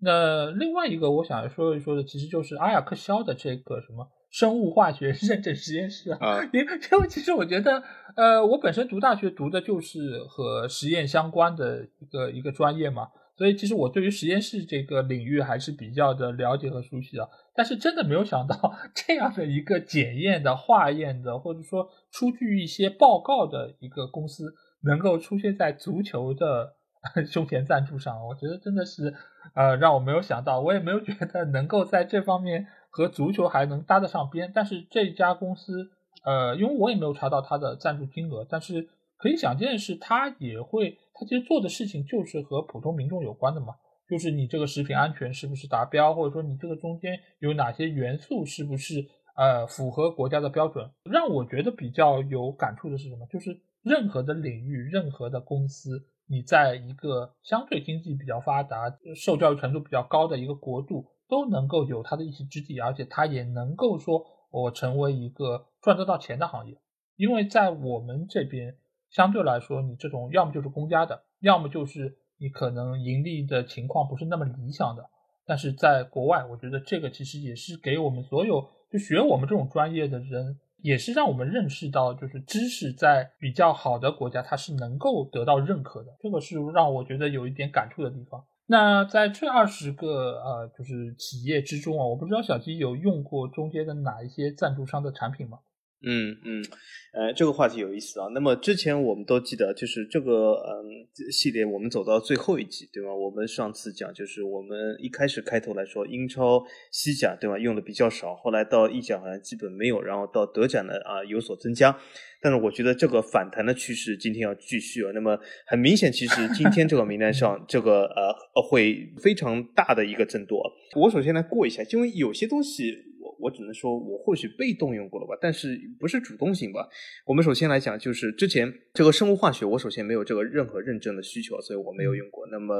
[0.01, 7.81] 那另外一个我想说一说的，其实就是阿雅克肖的这个什么生物化学认证实验室啊，因为因为其实我觉得，
[8.17, 13.07] 呃，我本身读大学读的就是和实验相关的一个一个专业嘛。
[13.41, 24.53] 所以其实我对于实验室这个领域还是比较的了解和熟悉的，但是真的没有想到这样的一个检验的、化验的，或者说出具一些报告的一个公司，
[24.83, 26.75] 能够出现在足球的
[27.25, 28.27] 胸前赞助上。
[28.27, 29.15] 我觉得真的是，
[29.55, 34.53] 呃，让我没有想到，我也没有觉得能够在这方面和足球还能搭得上边。
[34.55, 35.89] 但是这家公司，
[36.27, 38.91] 呃，因为我也没有查到它的赞助金额，但是
[39.21, 40.99] 可以想见的是，它也会。
[41.13, 43.75] 他其实做的事情就是和普通民众有关的嘛，
[44.09, 49.07] 就是你这个食品安全是不是达标，或者说你这个中间有哪些元素是不是
[49.37, 50.91] 呃符合国家的标准。
[51.05, 53.27] 让我觉得比较有感触的是什么？
[53.27, 66.81] 就是任何的领域、任何的公司，你在一个相对经济比较发达、受教育程度比较高的一个国度，都能够有它的一席之地，而且它也能够说我成为一个赚得到钱的行业，
[67.17, 68.79] 因为在我们这边。
[69.11, 75.05] 相对来说，你这种要么就是公家的，要么就是你可能盈利的情况不是那么理想的。
[75.47, 86.17] 但是在国外，我觉得这个其实也是给我们所有就学我们这种专业的人，也是让我们认识到，就是知识在比较好的国家，它是能够得到认可的。
[86.21, 88.45] 这个是让我觉得有一点感触的地方。
[88.67, 95.59] 那在这二十个呃，就是企业之中啊，我不知道小鸡有用过中间的哪一些赞助商的产品吗？
[96.03, 96.65] 嗯嗯，
[97.13, 98.29] 呃，这个话题有意思啊。
[98.33, 103.15] 那么之前我们都记得，就是这个嗯系列，我们走到最后一集，对吗？
[103.15, 107.59] 我们上次讲就是我们一开始开头来说，英超、西甲，对吧？
[107.59, 111.95] 用的比较少，后来到意甲好像基本没有，然后到德甲呢啊有所增加。
[112.41, 115.11] 但是我觉得这个反弹的趋势今天要继续啊。
[115.13, 118.35] 那么很明显，其实今天这个名单上，这个呃
[118.71, 120.63] 会非常大的一个争夺。
[120.97, 122.97] 我首先来过一下，因为有些东西。
[123.41, 126.89] 我只能说，我或许被动用过了吧，但是不是主动性吧。
[127.25, 132.47] 我们首先来讲，就是之前这个生物化学，我首先没有这个任何认证的需求，所以我没有用过。
[132.49, 132.75] 那么，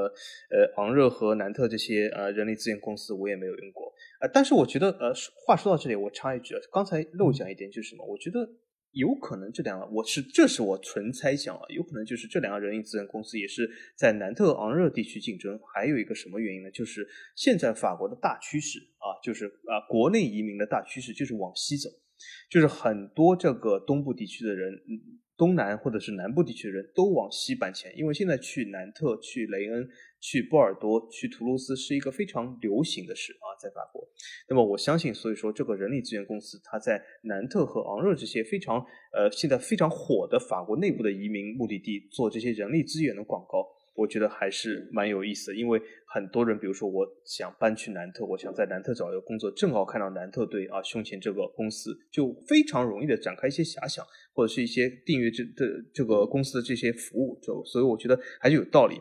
[0.51, 3.93] 呃，昂热和南特这些呃人力资源公司，我也没有用过。
[4.21, 5.13] 呃，但是我觉得，呃，
[5.47, 8.05] 话说到这里，我插一句，刚才漏讲一点就是什么？
[8.07, 8.49] 我觉得。
[8.93, 15.59] 有可能这两个，我是这是我纯猜想啊，有可能就是这两个人力资源公司也是在南特昂热地区竞争。
[15.73, 16.71] 还有一个什么原因呢？
[16.71, 17.07] 就是
[17.37, 21.89] 现在法国的大趋势啊，就是啊国内移民的大趋势就是往西走，
[22.51, 24.73] 就是很多这个东部地区的人，
[25.37, 29.89] 东南或者是南部地区的人都往西搬迁，因为现在去南特、去雷恩。
[30.21, 34.07] 去波尔多、去图卢斯是一个非常流行的事啊，在法国。
[34.49, 43.67] 那么我相信，所以说这个人力资源公司，它在南特和昂热这些非常呃现在非常火的法国内部的移民目的地做这些人力资源的广告。
[43.97, 59.01] 我觉得还是蛮有意思的，因为很多人，比如说我想搬去南特，我想在南特找一个工作，正好看到南特队啊胸前这个公司，就非常容易的展开一些遐想，或者是一些订阅这的这个公司的这些服务，就所以我觉得还是有道理。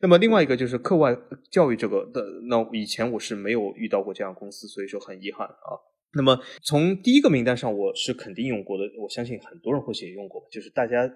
[0.00, 1.16] 那么另外一个就是课外
[1.50, 5.78] 教育这个的，那以前我是没有遇到过这样公司，所以说很遗憾啊。
[6.14, 11.10] 那么从第一个名单上，我是肯定用过的，我相信很多人或许也用过，就是大家。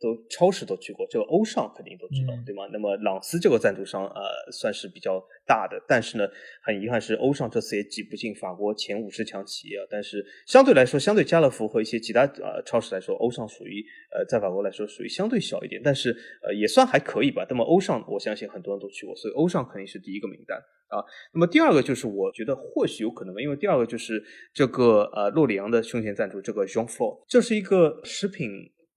[0.00, 2.66] 都超市都去过，这个欧尚肯定都知道，对吗？
[2.72, 6.26] 那么朗斯这个赞助商，呃，算是比较大的，但是呢，
[6.62, 9.84] 很遗憾是欧尚这次也挤不进法国前五十强企业啊。
[9.90, 17.46] 但是相对来说，相对家乐福和一些其他呃超市来说，欧尚属于呃在法国来说属于相对小一点，但是呃也算还可以吧。
[17.50, 20.56] 那么欧尚，我相信很多人都去过，所以欧尚肯定是第一个名单。
[20.88, 21.04] 啊。
[21.34, 24.22] 那么第二个就是我觉得或许有可能吧，因为第二个就是
[24.54, 28.48] 这个呃洛里昂的胸前赞助这个 Jean Flo，这是一个食品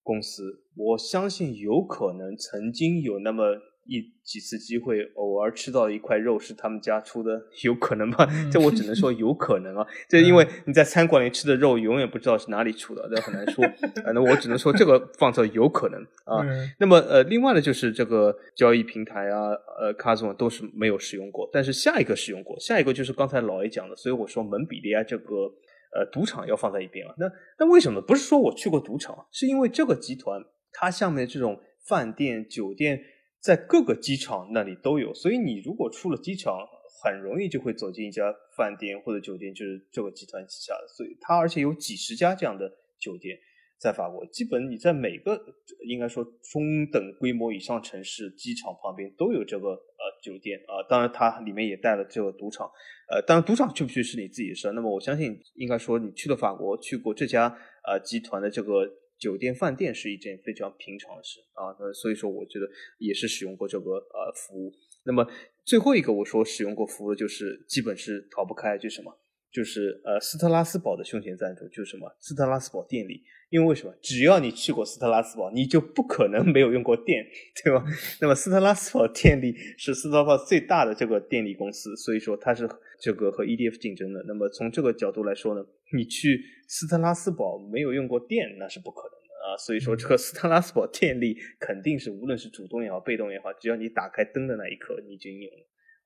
[0.04, 3.42] 公司，我相信有可能曾经有那么。
[3.86, 8.26] 一几次机会，偶尔吃到一块肉是他们家出的， 有可能吧？
[8.50, 9.86] 这我只能说有可能啊。
[10.08, 13.62] 这因为你在餐馆里吃的肉，永远不知道是哪里出的，这很难说。
[14.14, 16.40] 那我只能说这个放这有可能啊。
[16.78, 25.52] 那么呃，另外呢，就是这个交易平台啊，呃，卡总都是没有使用过，但是下一个使用过，下一个就是刚才老 A 讲的，所以我说蒙彼利埃这个
[25.94, 27.14] 呃赌场要放在一边啊。
[27.16, 28.00] 那那为什么？
[28.02, 30.42] 不是说我去过赌场，是因为这个集团
[30.72, 33.00] 它下面这种饭店、酒店。
[33.44, 36.56] 在各个机场那里都有，所以你如果出了机场，
[37.02, 40.88] 很容易就会走进一家饭店或者酒店，就是这个集团旗下的。
[40.88, 43.38] 所以它而且有几十家这样的酒店
[43.78, 45.38] 在法国，基本你在每个
[45.86, 50.82] 应该说中等规模以上城市机场旁边都有这个呃酒店啊。
[50.88, 52.70] 当然它里面也带了这个赌场，
[53.10, 54.70] 呃，当然赌场去不去是你自己的事。
[54.72, 57.48] 那么我相信应该说你去了法国，去过这家
[57.86, 58.84] 呃集团的这个。
[59.16, 62.66] 酒店饭店是一件非常平常的事啊，那所以说我觉得
[62.98, 64.72] 也是使用过这个呃服务。
[65.06, 65.24] 那么
[65.64, 69.16] 最后一个我说使用过服务的，就是基本是逃不开，就是什么？
[69.54, 72.12] 就是呃斯特拉斯堡的胸前赞助，就是什么？
[72.18, 73.22] 斯特拉斯堡电力。
[73.50, 73.94] 因为为什么？
[74.02, 77.24] 只要你去过斯特拉斯堡，你就不可能没有用过电，
[77.62, 77.84] 对吧？
[78.20, 82.68] 那么斯特拉斯堡电力是斯特拉斯堡最大的这个电力公司，所以说它是
[82.98, 84.24] 这个和 EDF 竞争的。
[84.26, 89.34] 那么从这个角度来说呢，你去斯特拉斯堡没有用过电，那是不可能的。
[89.46, 95.64] 啊，所以说这个斯特拉斯堡电力肯定是无论是主动也好，被动也好，只要你打开灯的那一刻，你就拥有了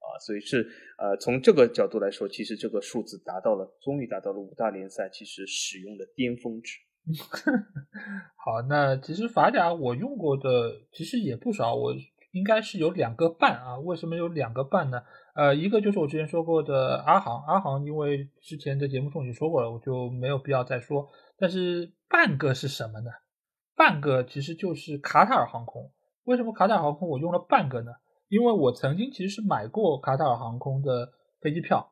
[0.09, 0.19] 啊。
[0.19, 0.67] 所以是
[0.99, 6.79] 呃，从这个角度来说，其实这个数字达到了，终于达到了五大联赛其实使用的巅峰值。
[8.37, 11.95] 好，那其实法甲我用过的其实也不少，我
[12.33, 13.79] 应该是有两个半啊。
[13.79, 15.03] 为什么有两个半呢？
[15.35, 21.09] 呃，一个就是我之前说过的阿航，阿航因为之前的节目中已经说过了，我就没有必要再说。
[21.39, 23.11] 但是半个是什么呢？
[23.77, 25.93] 半个其实就是卡塔尔航空。
[26.25, 27.93] 为什么卡塔尔航空我用了半个呢？
[28.29, 31.11] 因为我曾经其实是买过卡塔尔航空的
[31.41, 31.91] 飞机票，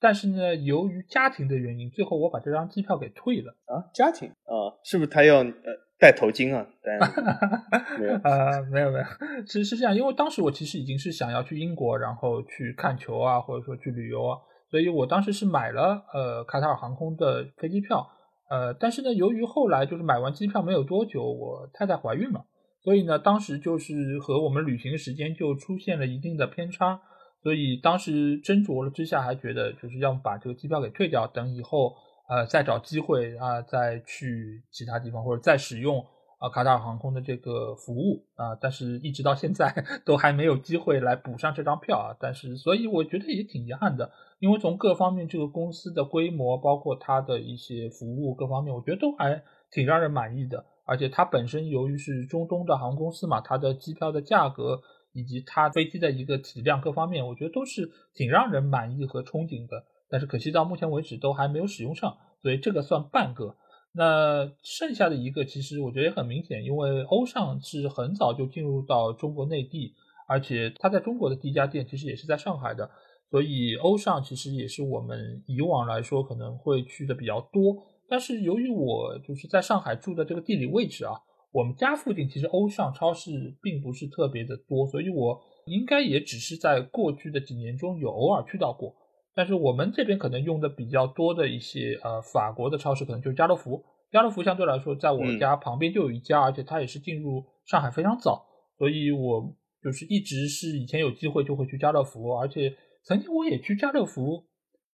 [0.00, 3.56] 但是呢，由于家庭的原因，最后我把这张机票给退了。
[3.66, 5.54] 啊，家庭啊，是不是他要呃
[5.98, 6.66] 戴头巾啊？
[7.98, 9.04] 没有啊，没有没有，
[9.46, 14.38] 其实是这样，因为当时我其实已经是想要去英国，然后去看球啊，或者说去旅游啊，
[14.70, 18.08] 所以我当时是买了呃卡塔尔航空的飞机票。
[18.50, 22.46] 呃，但是呢，由于后来就是买完机票没有多久，我太太怀孕了，
[22.88, 26.98] 所以呢，当时就是和我们旅行时间就出现了一定的偏差，
[27.42, 31.94] 所以当时斟酌了之下，还觉得就是要把这个机票给退掉，等以后
[32.30, 36.02] 呃再找机会啊再去其他地方或者再使用
[36.38, 39.70] 啊卡塔尔航空的这个服务啊，但是一直到现在
[40.06, 44.10] 都还没有机会来补上这张票啊，但是所以我觉得也挺遗憾的。
[44.38, 50.64] 因为从各方面，这个公司的规模，包括它的一些服务各方面，我觉得都还挺让人满意的。
[50.88, 54.80] 而且它本身由于是中东的航空公司嘛，它的机票的价格
[55.12, 59.84] 以及它飞机的一个体量各方面，我觉得都是挺让人满意和憧憬的。
[60.08, 63.54] 但是可惜到目前为止都还没有使用上，所以这个算半个。
[63.92, 69.94] 那剩下的一个，其实我觉得也很明显，因为欧尚是很早就进入到中国内地，
[70.26, 72.90] 而且它在中国的第一家店其实也是在上海的。
[73.30, 77.76] 所以欧尚其实也是我们以往来说可能会去的比较多，
[78.08, 81.12] 但是由于我就是在上海住的这个地理位置啊，
[81.52, 83.30] 我们家附近其实欧尚超市
[83.62, 88.94] 并不是特别的多，所以我应该也只是在过去的几年中有偶尔去到过。
[89.34, 93.84] 但是我们这边可能用的比较多的一些呃法国的超市，可能就是家乐福。
[94.10, 98.46] 家乐福相对来说在我家旁边就有一家，而且它也是进入上海非常早，
[98.78, 102.74] 所以我就是一直是以前有机会就会去家乐福，而且。
[103.04, 104.44] 曾经我也去家乐福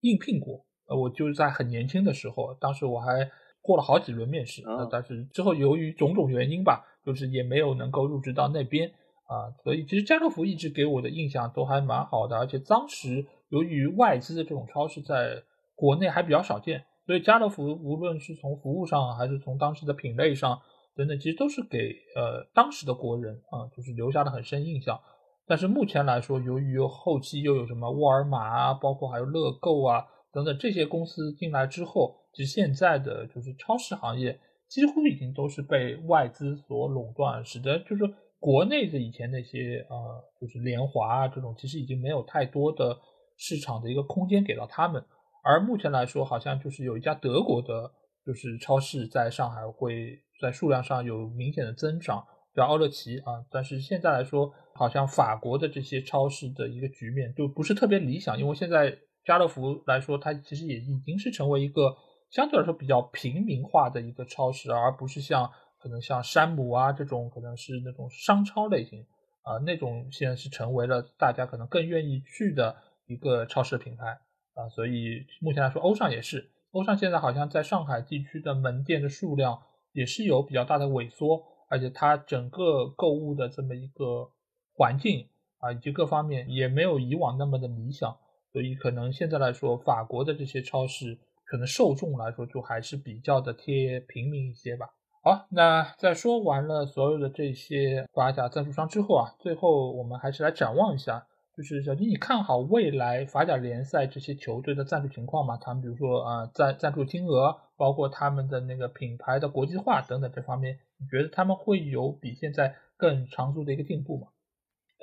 [0.02, 3.30] 应聘过，呃，我就是在很年轻的时候，当时我还
[3.62, 8.88] 过了好几轮面试，呃，但是之后由于种种原因吧，就是也没有能够入职到那边
[9.26, 15.42] 啊，所以其实家乐福一直给我的印象都还蛮好的，而且当时由于外资的这种超市在
[15.74, 20.60] 国内还比较少见，所以家乐福无论是从服务上还是从当时的品类上
[20.94, 25.00] 等等，其实都是给呃当时的国人啊，就是留下了很深印象。
[25.46, 30.04] 但是目前来说，由于后期又有什么沃尔玛啊，包括还有乐购啊
[30.34, 34.38] 等等这些公司进来之后，其实现在的就是超市行业
[34.68, 38.02] 几乎已经都是被外资所垄断，使得就是
[38.40, 42.98] 国内的以前那些呃就是联华啊这种，其实已经没有太多的
[43.36, 45.02] 市场的一个空间给到他们。
[45.42, 47.90] 而目前来说，好像就是有一家德国的，
[48.26, 52.24] 就是超市在上海会在数量上有明显的增长。
[52.54, 53.44] 叫奥乐奇啊。
[53.50, 61.96] 但是现在来说，好像法国的这些超市的一个局面就不是特别理想，因为现在家乐福来说，它其实也已经是成为一个
[62.30, 69.06] 相对来说比较平民化的一个超市，而不是像可能像山姆啊这种可能是那种商超类型
[69.42, 72.76] 啊那种，现在是成为了大家可能更愿意去的
[73.06, 74.18] 一个超市品牌
[74.54, 74.68] 啊。
[74.68, 76.50] 所以目前来说，欧尚也是。
[76.72, 81.40] 欧尚现在好像在上海地区的门店的数量也是有比较大的萎缩，
[81.70, 84.28] 而且它整个购物的这么一个
[84.76, 85.28] 环境
[85.58, 88.16] 啊，以及各方面也没有以往那么的理想，
[88.54, 94.86] 所以可能现在来说，法国的这些超市可能受众来说就还是比较的贴平民一些吧。
[95.24, 101.26] 好，那在说完了所有的这些法甲赞助商之后啊，最后我们还是来展望一下。
[101.56, 105.56] 就是小金，你看好未来法甲联赛这些球队的赞助情况吗？
[105.60, 114.28] 他们比如说啊，赞赞助金额，包括他们的那个品牌的国际化等等这方面，你觉得他们会有比现在更长足的一个进步吗？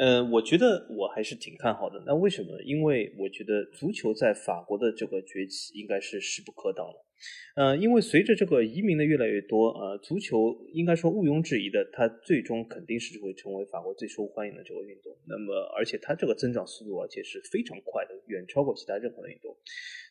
[0.01, 2.01] 呃，我觉得我还是挺看好的。
[2.07, 2.59] 那为什么？
[2.63, 6.97] 因为我觉得足球在法国的这个崛起应该是势不可挡的。
[7.55, 15.15] 呃，因为随着这个移民的越来越多，呃，足球应该说毋庸置疑的，它最终肯定是会成为法国最受欢迎的这个运动。
[15.27, 19.55] 那么，而且它这个增长速度而且是非常快的，远超过其他任何的运动。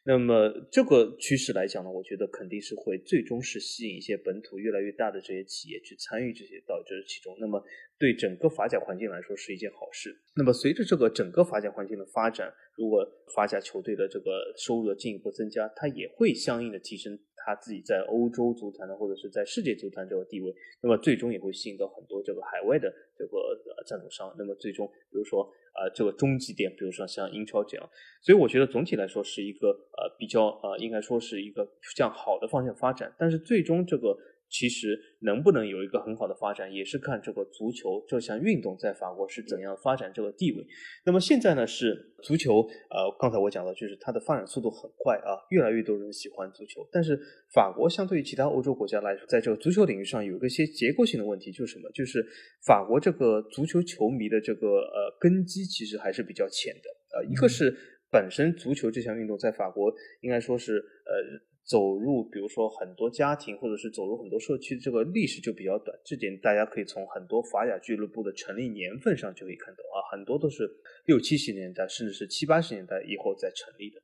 [0.05, 7.37] 那么这个趋势来讲呢，我觉得肯定是会最终是吸引一些本土越来越大的这些企业去参与这些到这其中。
[7.41, 7.61] 那么
[8.01, 10.11] 对整个法甲环境来说是一件好事。
[10.35, 13.07] 那么随着这个整个法甲环境的发展，如果
[13.37, 17.19] 法甲球队的这个收入的进一步增加，它也会相应的提升。
[17.43, 24.31] 他自己在欧洲足坛的或者是在世界足坛这个地位，那么最终也会吸引到很多这个海外的这个呃赞助商。
[24.37, 27.91] 那么最终，比如说啊这个中极点，比如说像英超这样，
[28.21, 31.67] 所以我觉得总体来说是一个呃比较呃应该说是一个
[31.97, 33.11] 向好的方向发展。
[33.19, 34.15] 但是最终这个。
[34.51, 40.67] 其实能不能有一个很好的发展，也是看这个足球这项运动在法国是怎样发展这个地位。
[41.07, 42.61] 那么现在呢，是足球，
[42.91, 46.87] 呃，刚才我讲到，就是它的发展速度很快啊，越来越多人喜欢足球。
[46.91, 47.17] 但是
[47.55, 51.89] 法国相对于其他欧洲国家来说，在这个足球领域上有一些结构性的问题，就是什么？
[51.93, 52.21] 就是
[52.67, 56.91] 法国这个足球球迷的这个呃根基其实还是比较浅的。
[57.17, 57.73] 呃，一个是
[58.11, 61.50] 本身足球这项运动在法国应该说是呃。
[61.65, 65.97] 走入，比如说很多家庭，或者是走入很多社区，这个历史就比较短。
[66.05, 70.69] 这点大家可以从很多法甲俱乐部的成立年份上就可以看到啊，很多都是
[71.07, 74.01] 六七十年代，甚至是七八十年代以后再成立的。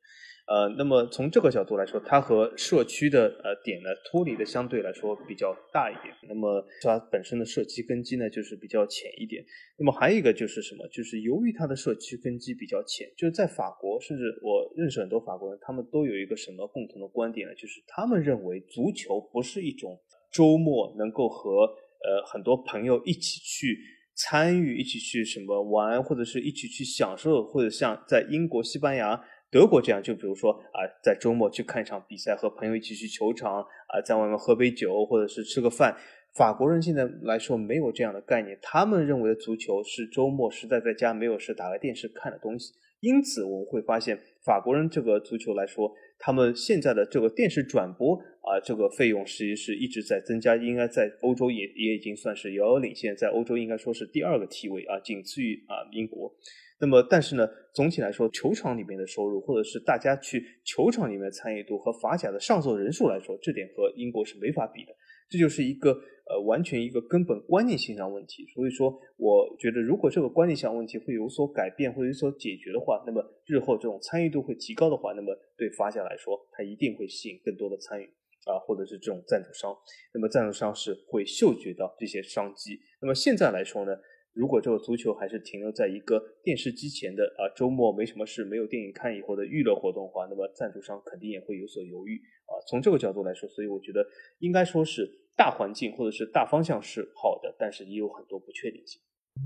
[0.46, 6.14] 呃，那么从这个角度来说，它和社区的呃点呢脱离的相对来说比较大一点。
[6.28, 9.44] 那么它本身的社区根基呢就是比较浅一点。
[9.76, 10.86] 那么还有一个就是什么？
[10.86, 17.52] 就是由于它的社区根基比较浅，就是在法国，甚至我认识很多法国人，他们都有一个什么共同的观点呢？
[17.56, 19.98] 就是他们认为足球不是一种
[20.30, 21.62] 周末能够和
[22.04, 23.76] 呃很多朋友一起去
[24.14, 29.20] 参与、一起去什么玩，或者是一起去享受，或者像在英国、西班牙。
[29.50, 35.96] 德国这样，就比如说啊，在周末去看一场比赛，和朋友一起去球场啊，在外面喝杯酒或者是吃个饭。
[36.34, 42.74] 法国人现在来说没有这样的概念，他们认为的足球是周末实在在家没有事打开电视看的东西。
[43.00, 56.34] 因此我们会发现，法国人这个足球来说，他们现在的这个电视转播啊，这个费用实际是一直在增加，应该在欧洲也也已经算是遥遥领先，在欧洲应该说是第二个梯位啊，仅次于啊英国。
[56.78, 64.92] 那么，但是呢，总体来说，球场里面的收入，或者是大家去球场里面参与度和法甲的上座人数来说，这点和英国是没法比的。
[65.28, 68.46] 这就是一个呃，完全一个根本观念性上问题。
[68.54, 78.04] 所以说，我觉得如果这个观念上问题会有所改变或者有所解决的话，那么日后这种参与度会提高的话，那么对法甲来说，它一定会吸引更多的参与
[78.44, 79.74] 啊，或者是这种赞助商。
[80.12, 82.78] 那么赞助商是会嗅觉到这些商机。
[83.00, 83.96] 那么现在来说呢？
[84.36, 92.52] 如果这个足球还是停留在一个电视机前的啊，周末没什么事，没有电影看以后的娱乐活动的话，那么赞助商肯定也会有所犹豫啊。
[92.68, 94.06] 从这个角度来说，所以我觉得
[94.40, 99.00] 应该说是大环境或者是大方向是好的，但是也有很多不确定性。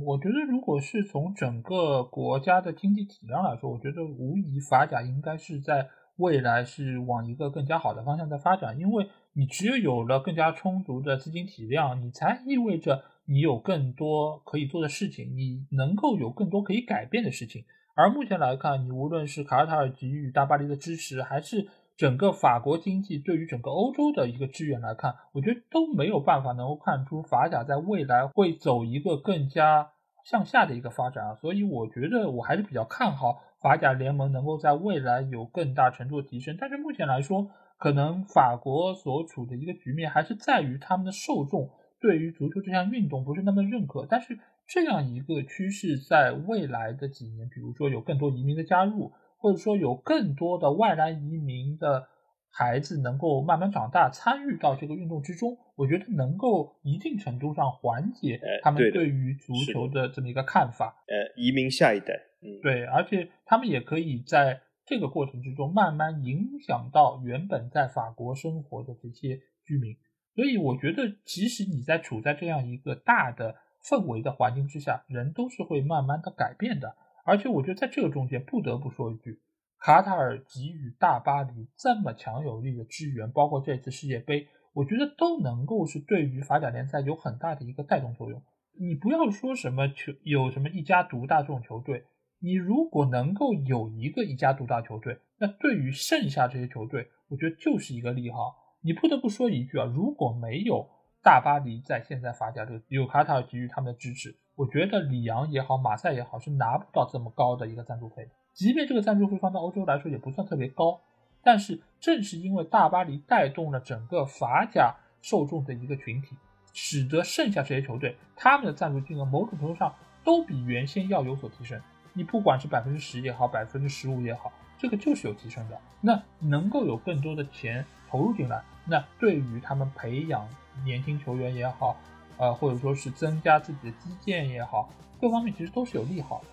[0.04, 13.04] 我觉得如果是从整个国家的经济体量来说，我觉得无疑法甲应该是在未来是往一个更加好的方向在发展，因为你只有有了更加充足的资金体量，你才意味着。
[13.30, 17.64] 你有更多可以做的事情，你能够有更多可以改变的事情。
[17.94, 29.90] 而目前来看，你无论是卡塔尔给予大巴黎的支持，还是整个法国经济对于整个欧洲的一个支援来看，我觉得都没有办法能够看出法甲在未来会走一个更加
[30.24, 31.34] 向下的一个发展啊。
[31.36, 36.56] 所以我觉得我还是比较看好法甲联盟能够在未来有更大程度的提升。
[36.58, 37.48] 但是目前来说，
[37.78, 41.70] 可能法国所处的一个局面还是在于他们的受众。
[42.00, 44.06] 对于足球这项运动不是那么认可。
[44.08, 52.08] 但是这样一个趋势，在未来的几年，比如说有更多移民的加入，或者说有更多的外来移民的。
[52.52, 60.96] 孩子能够慢慢长大，参与到这个运动之中，我觉得能够一定程度上缓解他们对于足球的这么一个看法。
[61.06, 62.12] 呃，移民下一代，
[62.42, 69.96] 嗯，对，而且他们也可以在这个过程之中慢慢影响到原本在法国生活的这些居民。
[70.40, 76.96] 所以，我觉得即使你在处在这样一个大的氛围的环境之下，人都是会慢慢的改变的。
[77.26, 79.38] 而且，我觉得在这个中间，不得不说一句。
[79.78, 88.42] 卡塔尔给予大巴黎这么强有力的支援，包括这次世界杯，我觉得都能够是对于法甲联赛有很大的一个带动作用。
[88.78, 92.06] 你不要说什么球有什么一家独大这种球队，
[92.38, 98.56] 你如果能够有一个一家独大球队，那对于剩下这些球队，我觉得就是一个利好。
[98.82, 100.88] 你不得不说一句啊，如果没有
[101.22, 108.30] 大巴黎在现在法甲这个有卡塔尔给予他们的支持，我觉得里昂也好，马赛也好，是拿不到这么高的一个赞助费的。
[108.54, 111.00] 即便这个赞助费放到欧洲来说也不算特别高，
[111.42, 116.34] 但是正是因为大巴黎带动了整个法甲受众的一个群体，
[116.72, 119.94] 使得剩下这些球队他们的赞助金额某种程度上
[120.24, 121.78] 都比原先要有所提升。
[122.14, 125.78] 你不管是百分之十也好，百分之十五也好，这个就是有提升的。
[126.00, 130.48] 那能够有更多的钱投入进来，那对于他们培养
[130.84, 131.96] 年轻球员也好，
[132.36, 136.46] 呃，或者说是增加自己的基建也好，各方面其实都是有利好的。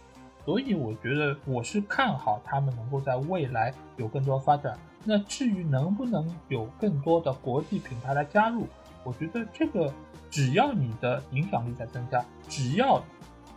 [0.46, 4.78] 所以我觉得我是看好他们能够在未来有更多发展。
[5.04, 8.68] 那至于能不能有更多的国际品牌来加入，
[9.04, 9.94] 我觉得这个
[10.30, 13.02] 只要你的影响力在增加，只要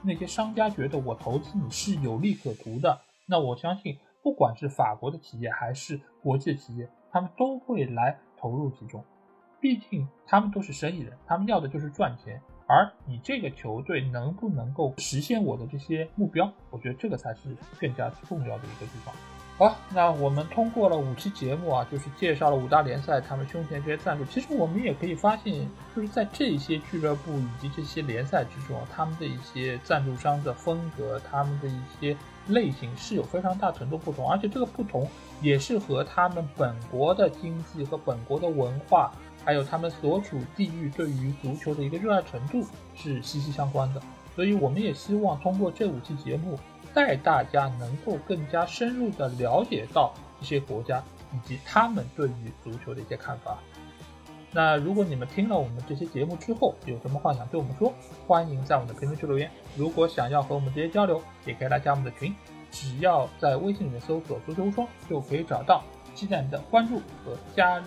[0.03, 9.05] 那些商家觉得我投资你是有利可图的，那我相信不管是法国的企业还是国际的企业，他们都会来投入其中。
[9.61, 12.41] 毕竟他们都是生意人，他们要的就是赚钱。
[12.67, 16.51] 而你这个球队能不能够实现我的这些目标？
[16.71, 19.15] 我觉得这个才是更加重要的一个地方。
[19.59, 24.25] 好，那我们通过了五期节目啊，就是介绍了五大联赛他们胸前这些赞助。
[24.25, 32.17] 其实我们也可以发现，就是在这些俱乐部以及这些联赛之中，他们的一些赞助商的风格，他们的一些
[32.49, 35.09] 类型是有非常大程度不同，而且这个不同
[35.41, 39.13] 也是和他们本国的经济和本国的文化。
[39.43, 42.63] 还有他们所处地域对于足球的一个热爱程度
[42.95, 44.03] 是息息相关的，
[44.37, 46.59] 所以我们也希望通过这五期节目，
[46.93, 51.03] 带大家能够更加深入的了解到这些国家
[51.33, 53.59] 以及他们对于足球的一些看法。
[54.53, 57.93] 那如果你们听了我们这些节目之后，有什么话想对我们说，
[58.27, 59.49] 欢迎在我们的评论区留言。
[59.77, 62.35] 如果想要和我们直接交流，也可以来加我们的群，
[62.71, 65.85] 只要在微信里面搜索“足球无双”就可以找到，
[66.17, 67.85] 期待你的关注和加入。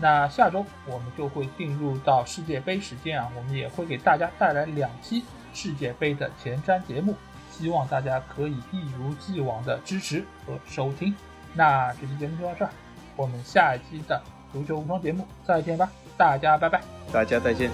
[0.00, 5.22] 那下周我们就会进入到世界杯时间啊，我们也会给大家带来两期
[5.54, 7.14] 世界杯的前瞻节目，
[7.50, 11.14] 希望大家可以一如既往的支持和收听。
[11.54, 12.70] 那这期节目就到这儿，
[13.16, 14.20] 我们下一期的
[14.52, 16.80] 足球无双节目再见吧，大家拜拜，
[17.12, 17.70] 大家再见。